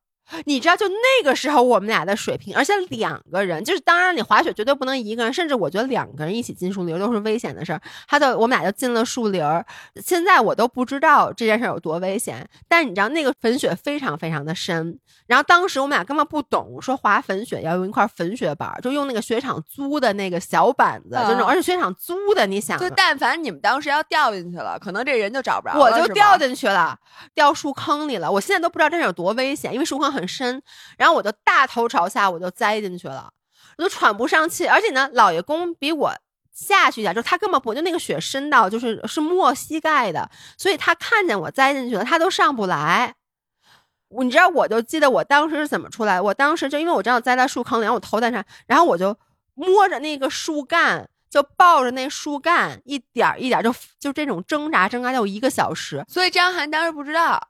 [0.45, 7.81] 你知道，就那个时候我们俩的水平，而且两个人，就是当然你滑雪绝对不能一个人，甚至我觉得两个人一起进树林都是危险的事儿。
[8.07, 9.65] 他就我们俩就进了树林儿，
[10.03, 25.79] 现在我都不知道这件事有多危险，但你知道那个粉雪非常非常的深，然后当时我们俩根本不懂，说滑粉雪要用一块粉雪板，就用那个雪场租的那个小板子，就那种，啊而且雪场租的，你想就但凡你们当时要掉进去了，可能这人就找不着了。
[25.79, 26.97] 我就掉进去了，
[27.33, 28.31] 掉树坑里了。
[28.31, 30.61] 我现在都不知道这是有多危险，因为树坑很很深。
[30.97, 33.29] 然后我就大头朝下，我就栽进去了，
[33.77, 34.65] 我就喘不上气。
[34.65, 36.13] 而且呢，老爷公比我
[36.53, 43.15] 下去一点，就他根本不就那个雪深到就是是没膝盖的，所以他看见我栽进去了，他都上不来。
[44.21, 46.21] 你知道，我就记得我当时是怎么出来。
[46.21, 49.17] 我当时就因为我知道栽在树坑里，然后我头在上，然后我就
[49.55, 56.05] 摸着那个树干，就抱着那树干，一点一点就就这种挣扎挣扎，就一个小时。
[56.07, 57.41] 所以张涵当时不知道，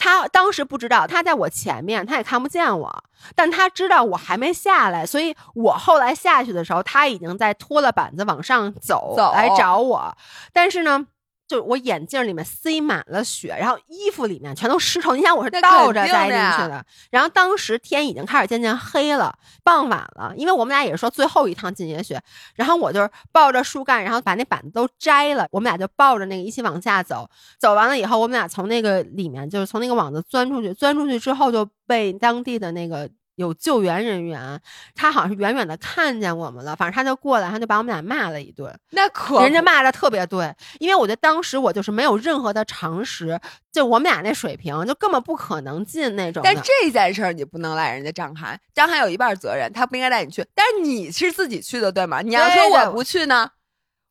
[0.00, 3.04] 他当时不知道，他在我前面，他也看不见我，
[3.36, 10.16] 但他知道我还没下来，所以我后来下去的时候，他已经在拖了板子往上走走来找我，
[10.52, 11.06] 但是呢。
[11.50, 15.16] 就我眼镜里面塞满了雪，然后衣服里面全都湿透。
[15.16, 22.22] 你想我是倒着栽进去的，然后当时天已经开始渐渐黑了，傍晚了，因为我们俩也是说最后一趟进野雪，
[22.54, 27.28] 然后我就是抱着树干，然后把那板子都摘了，我们俩就抱着那个一起往下走。
[27.58, 33.10] 走完了以后，我们俩从那个里面就是从那个网子钻出去，钻出去之后就被当地的那个
[33.40, 34.60] 有救援人员，
[34.94, 38.70] 他好像是远远的看见我们了，反正他就过来，他就把我们俩骂了一顿。
[38.90, 43.40] 那可人家骂的特别对，因为我觉得当时我就是没有任何的常识，
[43.72, 46.42] 就我们俩那水平，就根本不可能进那种。
[46.44, 50.46] 但这件事儿你不能赖人家张涵，张涵有一半责任，他不应该带你去。
[50.54, 52.20] 但是你是自己去的，对吗？
[52.20, 53.50] 你要说我不去呢？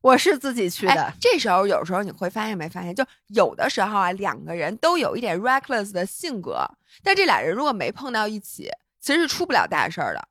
[0.01, 6.65] 我是自己去的哎，，这时候有时候你会发现没发现，就有的时候啊，两个人都有一点 reckless 的性格，
[7.03, 8.69] 但这俩人如果没碰到一起，
[9.09, 10.27] 其实是出不了大事儿的。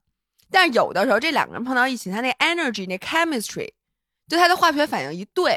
[0.50, 3.72] 但是有的时候这两个人碰到一起，他那 energy 那 chemistry，
[4.28, 5.56] 就他的化学反应一对，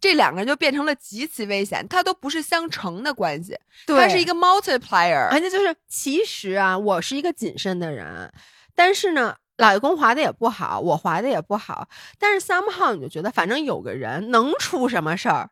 [0.00, 5.28] 这两个人就变成了极其危险，他都不是相乘的关系，他是一个 multiplier。
[5.30, 8.32] 而且就是其实啊，我是一个谨慎的人，
[8.74, 9.36] 但是呢。
[9.60, 11.86] 老爷公滑的也不好，我滑的也不好，
[12.18, 15.50] 但是 somehow 你就觉得反正有个人能出什么事儿，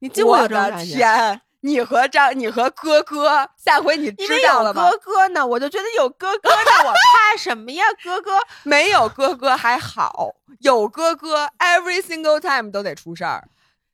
[0.00, 0.96] 你就会有我的这种感觉。
[0.96, 1.40] 天！
[1.62, 4.90] 你和张，你和哥哥，下回你知道了吗？
[4.90, 7.84] 哥哥呢，我就觉得有哥哥呢，我怕什么呀？
[8.02, 8.32] 哥哥，
[8.64, 13.44] 没有哥哥还好，有哥哥，every single time 都得出事儿，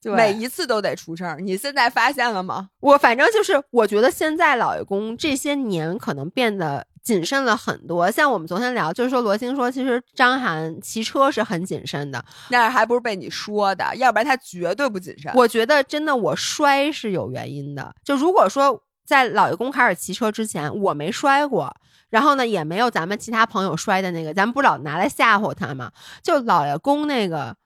[0.02, 1.36] 每一次都得出事儿。
[1.40, 2.70] 你现在发现了吗？
[2.80, 8.10] 我反正就是，我觉得现在老爷公这些年可能变得谨慎了很多。
[8.10, 12.24] 像我们昨天聊，就是说罗青说，其实张涵骑车是很谨慎的。
[12.50, 15.32] 那还不是被你说的，要不然他绝对不谨慎。
[15.34, 17.94] 我觉得真的，我摔是有原因的。
[18.04, 21.74] 就如果说在老爷公开始骑车之前，我没摔过，
[22.10, 25.90] 然后呢，也没有咱们其他朋友摔的那个，咱们不老拿来吓唬他吗？
[26.22, 27.56] 就老爷公那个。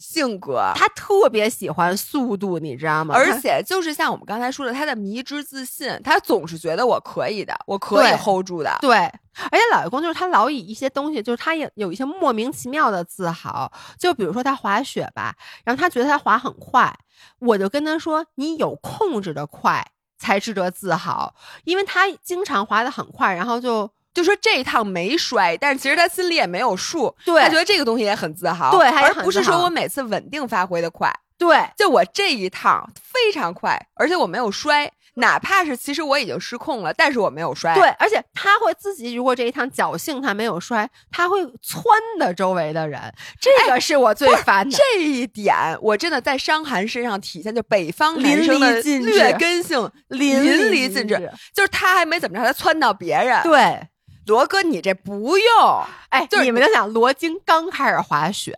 [0.00, 3.14] 性格，他特别喜欢速度，你知道吗？
[3.14, 8.74] 而且就是像我们刚才说的，他的迷之自信，他总是觉得我可以的，我可以 hold 住的。
[8.80, 13.70] 对，而且老爷公就是他老以一些东西，就是他也有一些莫名其妙的自豪。
[13.98, 16.92] 就比如说他滑雪吧，然后他觉得他滑很快，
[17.38, 19.86] 我就跟他说：“你有控制的快
[20.18, 21.34] 才值得自豪，
[21.64, 41.84] 因为他经常滑的很快，然后就。”就说这一趟没摔，但是其实他心里也没有数，对他觉得这个东西也很自豪，对，而不是说我每次稳定发挥的快，对，就我这一趟非常快，而且我没有摔，哪怕是其实我已经失控了，但是我没有摔，对，而且他会自己如果这一趟侥幸他没有摔，他会撺
[42.18, 43.00] 的周围的人，
[43.40, 53.86] 这个是我最烦的这一点，我真的在伤寒身上体现，就北方男生的劣根性淋漓尽致，就是他还没怎么着，他撺到别人，对。
[54.26, 58.54] 罗哥，你这不用，哎，就是你们就想，罗京刚开始滑雪，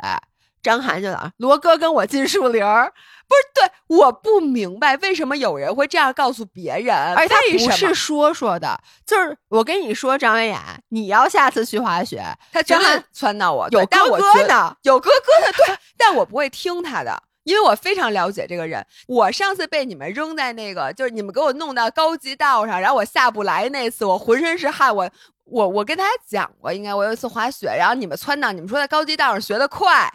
[0.62, 2.92] 张涵就讲，罗哥跟我进树林儿，
[3.28, 17.22] 不是对，我不明白为什么有人会这样告诉别人，而且他不是说说的，就是我跟你说，张文雅，你要下次去滑雪，他绝对撺到我，有哥哥呢，有哥哥的，对，但我不会听他的。
[17.44, 25.10] 因为我非常了解这个人，我上次被你们扔在那个，就是你们给我弄到高级道上，然后我下不来那次，我浑身是汗，我
[25.44, 30.12] 我我跟大家讲过，应该我有一次滑雪，然后你们窜到，你们说在高级道上学的快。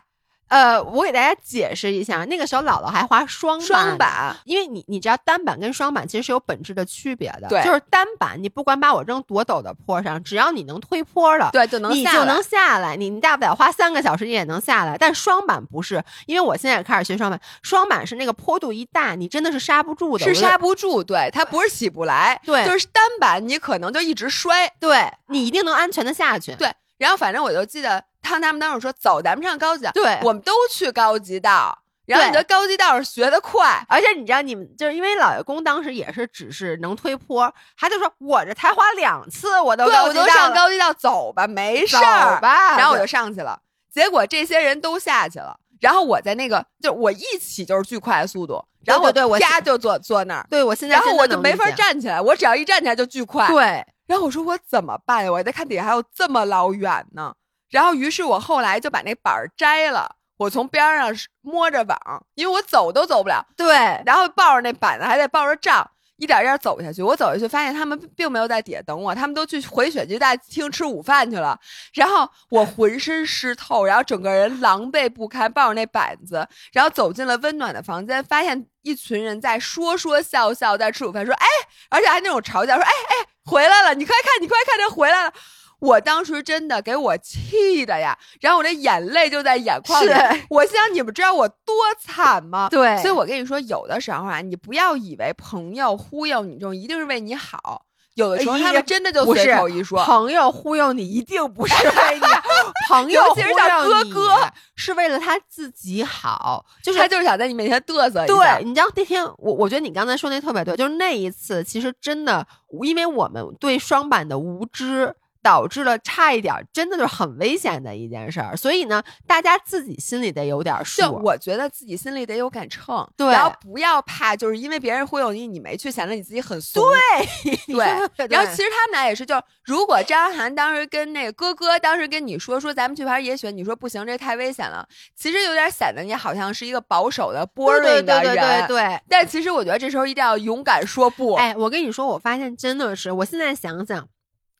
[0.50, 26.72] 呃，我给大家解释一下，那个时候姥姥还滑双双板，因为你你知道单板跟双板其实是有本质的区别的，对，就是单板你不管把我扔多陡的坡上，只要你能推坡了，对，就能你就能下来，你你大不了花三个小时你也能下来，但双板不是，因为我现在也开始学双板，双板是那个坡度一大，你真的是刹不住的，是刹不住，对，它不是起不来，对，就是单板你可能就一直摔，对你一定能安全的下去，对。
[26.98, 29.92] 然后反正我就记得，他他们当时说走，咱们上高级道。
[29.94, 31.80] 对，我们都去高级道。
[32.06, 42.78] 然后你觉得高级道是学的快，而且你知道你们就是因为老爷公当时也是只是能推坡，他就说我这才滑两次，我都我都上高级道走吧，没事儿吧。
[42.78, 43.60] 然后我就上去了，
[43.94, 50.48] 结果这些人都下去了，然后我在那个就我一起就是巨快的速度，然后我对我啪就坐坐那儿。
[50.50, 53.46] 对我现在然后我就没法站起来，我只要一站起来就巨快。
[53.50, 55.30] 对，然后我说我怎么办呀？
[55.30, 57.34] 我在看底下还有这么老远呢。
[57.70, 61.12] 然后，于是我后来就把那板儿摘了，我从边上
[61.42, 62.00] 摸着网，
[62.36, 63.46] 因为我走都走不了。
[63.56, 63.68] 对，
[64.06, 67.02] 然后抱着那板子，还得抱着杖，一点一点走下去。
[67.02, 71.60] 我走下去，发现他们并没有在底下等我，他们都去回雪具大厅吃午饭去了。
[71.94, 81.48] 然后我浑身湿透，然后整个人狼狈不堪，抱着那板子，然后走进了温暖的房间，发现一群人在说说笑笑，在吃午饭，说：“哎，
[81.90, 85.34] 而且还那种嘲笑，说：哎哎，回来了，你快看，你快看，这回来了。”
[85.80, 90.10] 我当时真的给我气的呀，然后我这眼泪就在眼眶里。
[90.50, 92.68] 我想你们知道我多惨吗？
[92.70, 97.84] 对，所以我跟你说，有的时候啊，你不要以为朋友忽悠你这种一定是为你好，
[98.16, 100.04] 有的时候他们真的就随口一说。
[100.04, 102.26] 朋友忽悠你一定不是为你，
[102.90, 108.34] 朋友忽悠你哥哥，是为了他自己好，就是他就是想在你面前嘚瑟一下。
[108.34, 112.48] 对，你知道那天我我觉得你刚才说那特别对，就是那一次其实真的，
[112.82, 115.14] 因为我们对双板的无知。
[115.48, 118.54] 导致了差一点，真的就是很危险的一件事儿。
[118.58, 121.02] 所以呢，大家自己心里得有点数。
[121.02, 126.84] 就我觉得自己心里得有杆秤，对，然后不要怕，就是因为别人忽悠你，你没去，显得你自己很怂。
[126.84, 128.28] 对 对。
[128.28, 134.86] 然后其实他们俩也是，就如果张涵当时跟那个哥哥当时跟你说说咱们去玩野雪，你说不行，这太危险了，
[135.16, 138.36] 其实有点显得你好像是一个保守的 boring 的人。
[138.36, 139.00] 对对对对。
[139.08, 141.36] 但其实我觉得这时候一定要勇敢说不。
[141.36, 144.10] 哎，我跟你说，我发现真的是，我现在想想。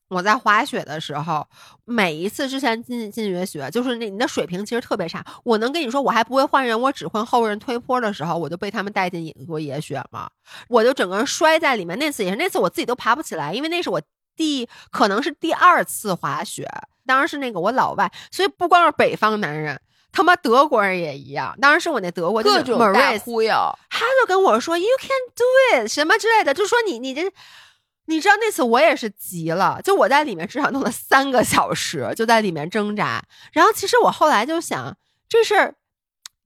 [0.08, 1.46] 我在滑雪的时候，
[1.84, 5.22] 每一次之前进进野雪，就是那你的水平其实特别差。
[5.44, 10.30] 我能跟你说，我还不会换人，我只换后人推坡的时候，我就被他们带进过野雪嘛。
[10.68, 11.98] 我就整个人摔在里面。
[11.98, 14.00] 那次也是，那次我自己都爬不起来，因为那是我
[14.34, 16.66] 第可能是第二次滑雪，
[17.04, 19.78] 当然是那个我老外，所以不光是北方男人，
[20.10, 21.54] 他妈德国人也一样。
[21.60, 23.52] 当然是我那德国各种大忽悠，
[23.90, 27.30] 他就跟我说 “You can do it” 什么之类的，就说你你这。
[28.08, 33.22] 你知道那次我也是急了，就我在里面至少弄了三个小时，就在里面挣扎。
[33.52, 34.96] 然后其实我后来就想，
[35.28, 35.74] 这事儿，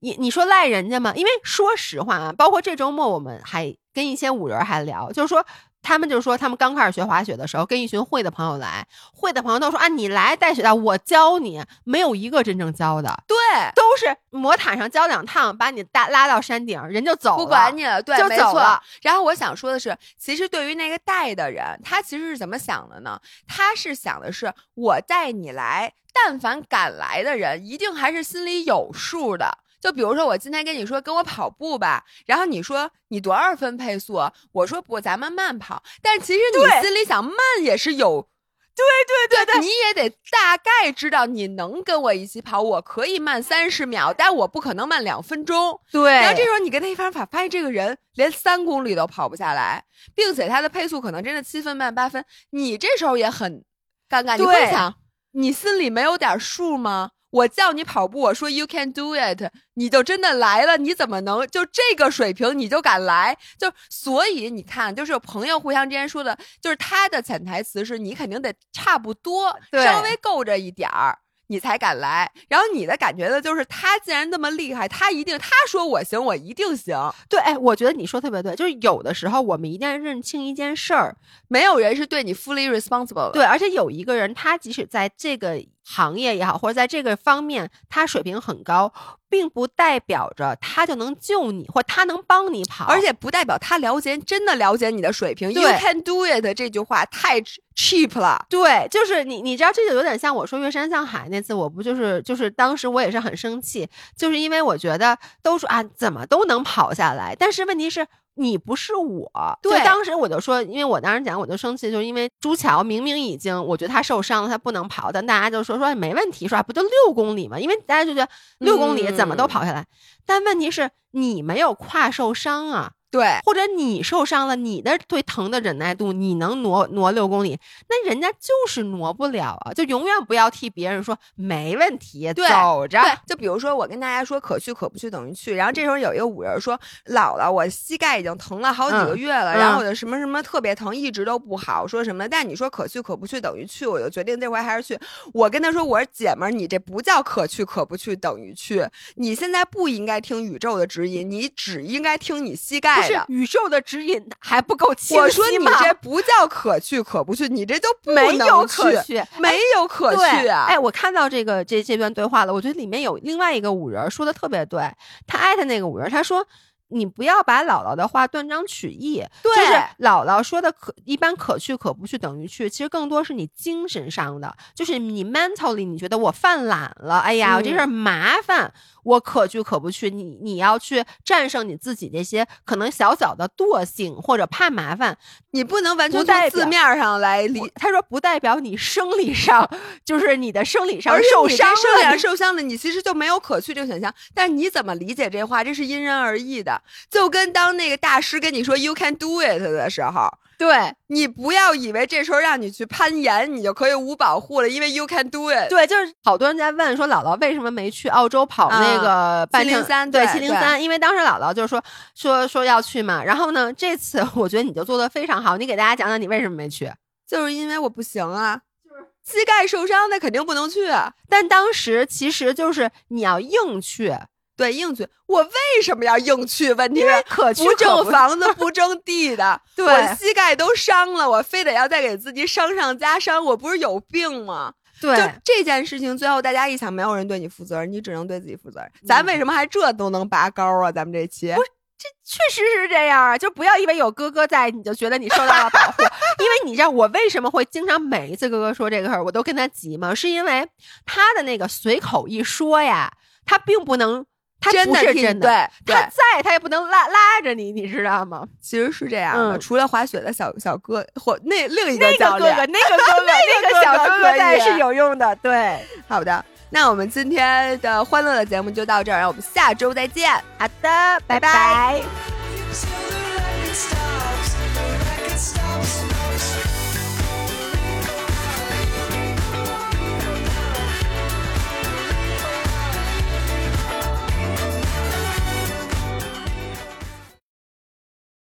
[0.00, 1.12] 你你说赖人家吗？
[1.14, 5.46] 因为说实话啊，包括这周末我们还跟一些五人还聊，就是说
[5.82, 13.36] 他们就说，他们刚开始学滑雪的时候，跟一群会的朋友来，会的朋友都说啊，你来带雪道，我教你，没有一个真正教的，对，
[13.74, 18.80] 都是魔毯上教两趟，把你带拉到山顶，人就走了，不管你了，对，就走了。
[19.02, 23.20] 然后我想说的是，其实对于那个带的人，他其实是怎么想的呢？
[23.48, 29.58] 他是想的是，我带你来，但凡敢来的人，一定还是心里有数的。
[29.82, 34.20] 就比如说，我今天跟你说跟我跑步吧，然后你说你多少分配速，
[34.52, 35.82] 我说不，咱们慢跑。
[36.00, 38.28] 但其实你心里想慢也是有，
[38.76, 38.84] 对
[39.28, 45.80] 对对对，你也得大概知道你能跟我一起跑，我可以慢三十秒，但我不可能慢两分钟。
[45.90, 49.84] 对，然后这时候你跟他一发法，发现这个人连三公里都跑不下来，
[50.14, 53.64] 并且他的配速可能真的七分半八分，你这时候也很
[54.08, 54.36] 尴尬。
[54.36, 54.94] 你会对想，
[55.32, 57.10] 你心里没有点数吗？
[57.32, 63.36] 我叫你跑步，我说 you can do it，你就真的来了，你怎么能就这个水平你就敢来？
[63.58, 71.18] 就所以你看，就是朋友互相之间说的，就是他的潜台词是你肯定得差不多，稍微够着一点儿。
[71.48, 76.96] 你才敢来，然后你的感觉呢，就是他既然那么厉害，他一定他说我行，我一定行。
[77.28, 81.14] 对，哎，我觉得你说特别对，就是有的时候我们一定要认清一件事儿，
[81.48, 83.32] 没有人是对你 fully responsible 的。
[83.32, 85.62] 对，而且有一个人，他即使在这个
[85.94, 88.90] 行业也好，或者在这个方面他水平很高，
[89.28, 95.52] 并不代表着他就能救你，或他能帮你跑，而且不代表他了解真的了解你的水平。
[95.52, 97.38] You can do it 这句话太
[97.76, 98.46] cheap 了。
[98.48, 103.86] 对，就是你，你知道，这就有点像我说岳山向海那次，我不就是就是当时我也是很生气，
[104.16, 108.06] 就是因为我觉得都说啊怎么都能跑下来，但是问题是。
[108.42, 109.30] 你不是我，
[109.62, 119.86] 对就当时我就说，因为我当时讲，我就生气，就是因为朱桥明明已经，我觉得他受伤了，他不能跑，但大家就说说没问题，说啊不就六公里嘛，因为大家就觉得六公里怎么都跑下来，
[120.26, 127.58] 但问题是你没有跨受伤啊，对，或者你受伤了，你的对疼的忍耐度，你能挪挪六公里，
[127.90, 129.72] 那人家就是挪不了啊！
[129.74, 133.02] 就永远不要替别人说没问题，对走着。
[133.02, 136.74] 对，就比如说我跟大家说可去可不去等于去，然后这时候有一个五人说
[137.06, 142.26] 姥姥，我膝盖已经疼了好几个月了，嗯然后我的什么什么特别疼，一直都不好，说什么？
[142.26, 144.98] 但你说可去可不去等于去，我就决定这回还是去。
[145.34, 148.86] 我跟他说，我说姐们儿，你这不叫可去可不去等于去，
[149.16, 153.20] 你现在不应该听宇宙的指引，你只应该听你膝不是。
[153.28, 155.22] 宇宙的指引还不够清晰吗？
[155.22, 160.66] 我说你这不叫可去可不去，你这都不没能有可去，没有可去啊！
[160.68, 164.80] 哎，我看到这个这这段对话了，我觉得里面有另外一个五人说的特别对，
[165.26, 166.46] 他艾特那个五人，他说。
[166.92, 178.72] 你不要把姥姥的话断章取义，对就是姥姥说的可一般可去可不去等于去，其实更多是你精神上的，就是你 mentally 你觉得我犯懒了，哎呀，我这事儿麻烦，
[179.04, 185.16] 我可去可不去，你你要去战胜你自己这些可能小小的惰性或者怕麻烦，
[185.52, 189.68] 你不能完全不代表从字面上来理他说不代表你生理上
[190.04, 194.12] 就是你的生理上受伤了生理上，受伤了，你其实就没有可去这个选项。
[194.34, 196.81] 但你怎么理解这话，这是因人而异的。
[197.10, 200.28] 就跟当那个大师跟你说 “you can do it” 的时候，
[200.58, 205.68] 对你不要以为这时候让你去攀岩，你就可以无保护了，因为 “you can do it”。
[205.68, 211.82] 对，就是好多人在问说姥姥为什么没去澳洲跑那个半程703对对七零三，因为当时姥姥就说
[212.14, 216.92] 说说要去嘛，然后呢，这次 我觉得你就做的非常好，你给大家讲讲你为什么没去。
[217.26, 221.14] 就是因为我不行啊，就是膝盖受伤，那肯定不能去啊。
[221.28, 224.14] 但当时其实就是你要硬去，
[224.56, 225.06] 对，硬去。
[225.26, 226.72] 我为什么要硬去？
[226.74, 234.74] 问题因为是可不挣房子 不挣地的，对我膝盖都伤了，我非得要再给自己伤上加伤，我不是有病吗？
[235.00, 238.92] 对就这件事情，最后大家一想，没有人对你负责任，你只能对自己负责任。
[239.06, 240.92] 咱为什么还这都能拔高啊？
[240.92, 241.62] 咱们这期不
[241.98, 243.38] 这确实是这样啊！
[243.38, 246.02] 就不要以为有哥哥在，你就觉得你受到了保护。
[246.38, 250.14] 因为你知道我为什么会经常每一次哥哥说这个事儿，我都跟他急吗？
[250.14, 250.68] 是因为
[251.06, 253.12] 他的那个随口一说呀，
[253.44, 254.24] 他并不能，
[254.62, 258.44] 他不真的听是真的，他在他也不能拉拉着你，你知道吗？
[258.60, 259.56] 其实是这样的。
[259.56, 263.26] 嗯除了滑雪的小小哥或那另一个教练，个哥哥，那个哥哥，
[263.60, 265.78] 那个小哥哥可以在是有用的，对。
[266.08, 270.32] 好的，那我们今天的欢乐的节目就到这儿，让我们下周再见。
[270.58, 272.02] 好的，拜拜。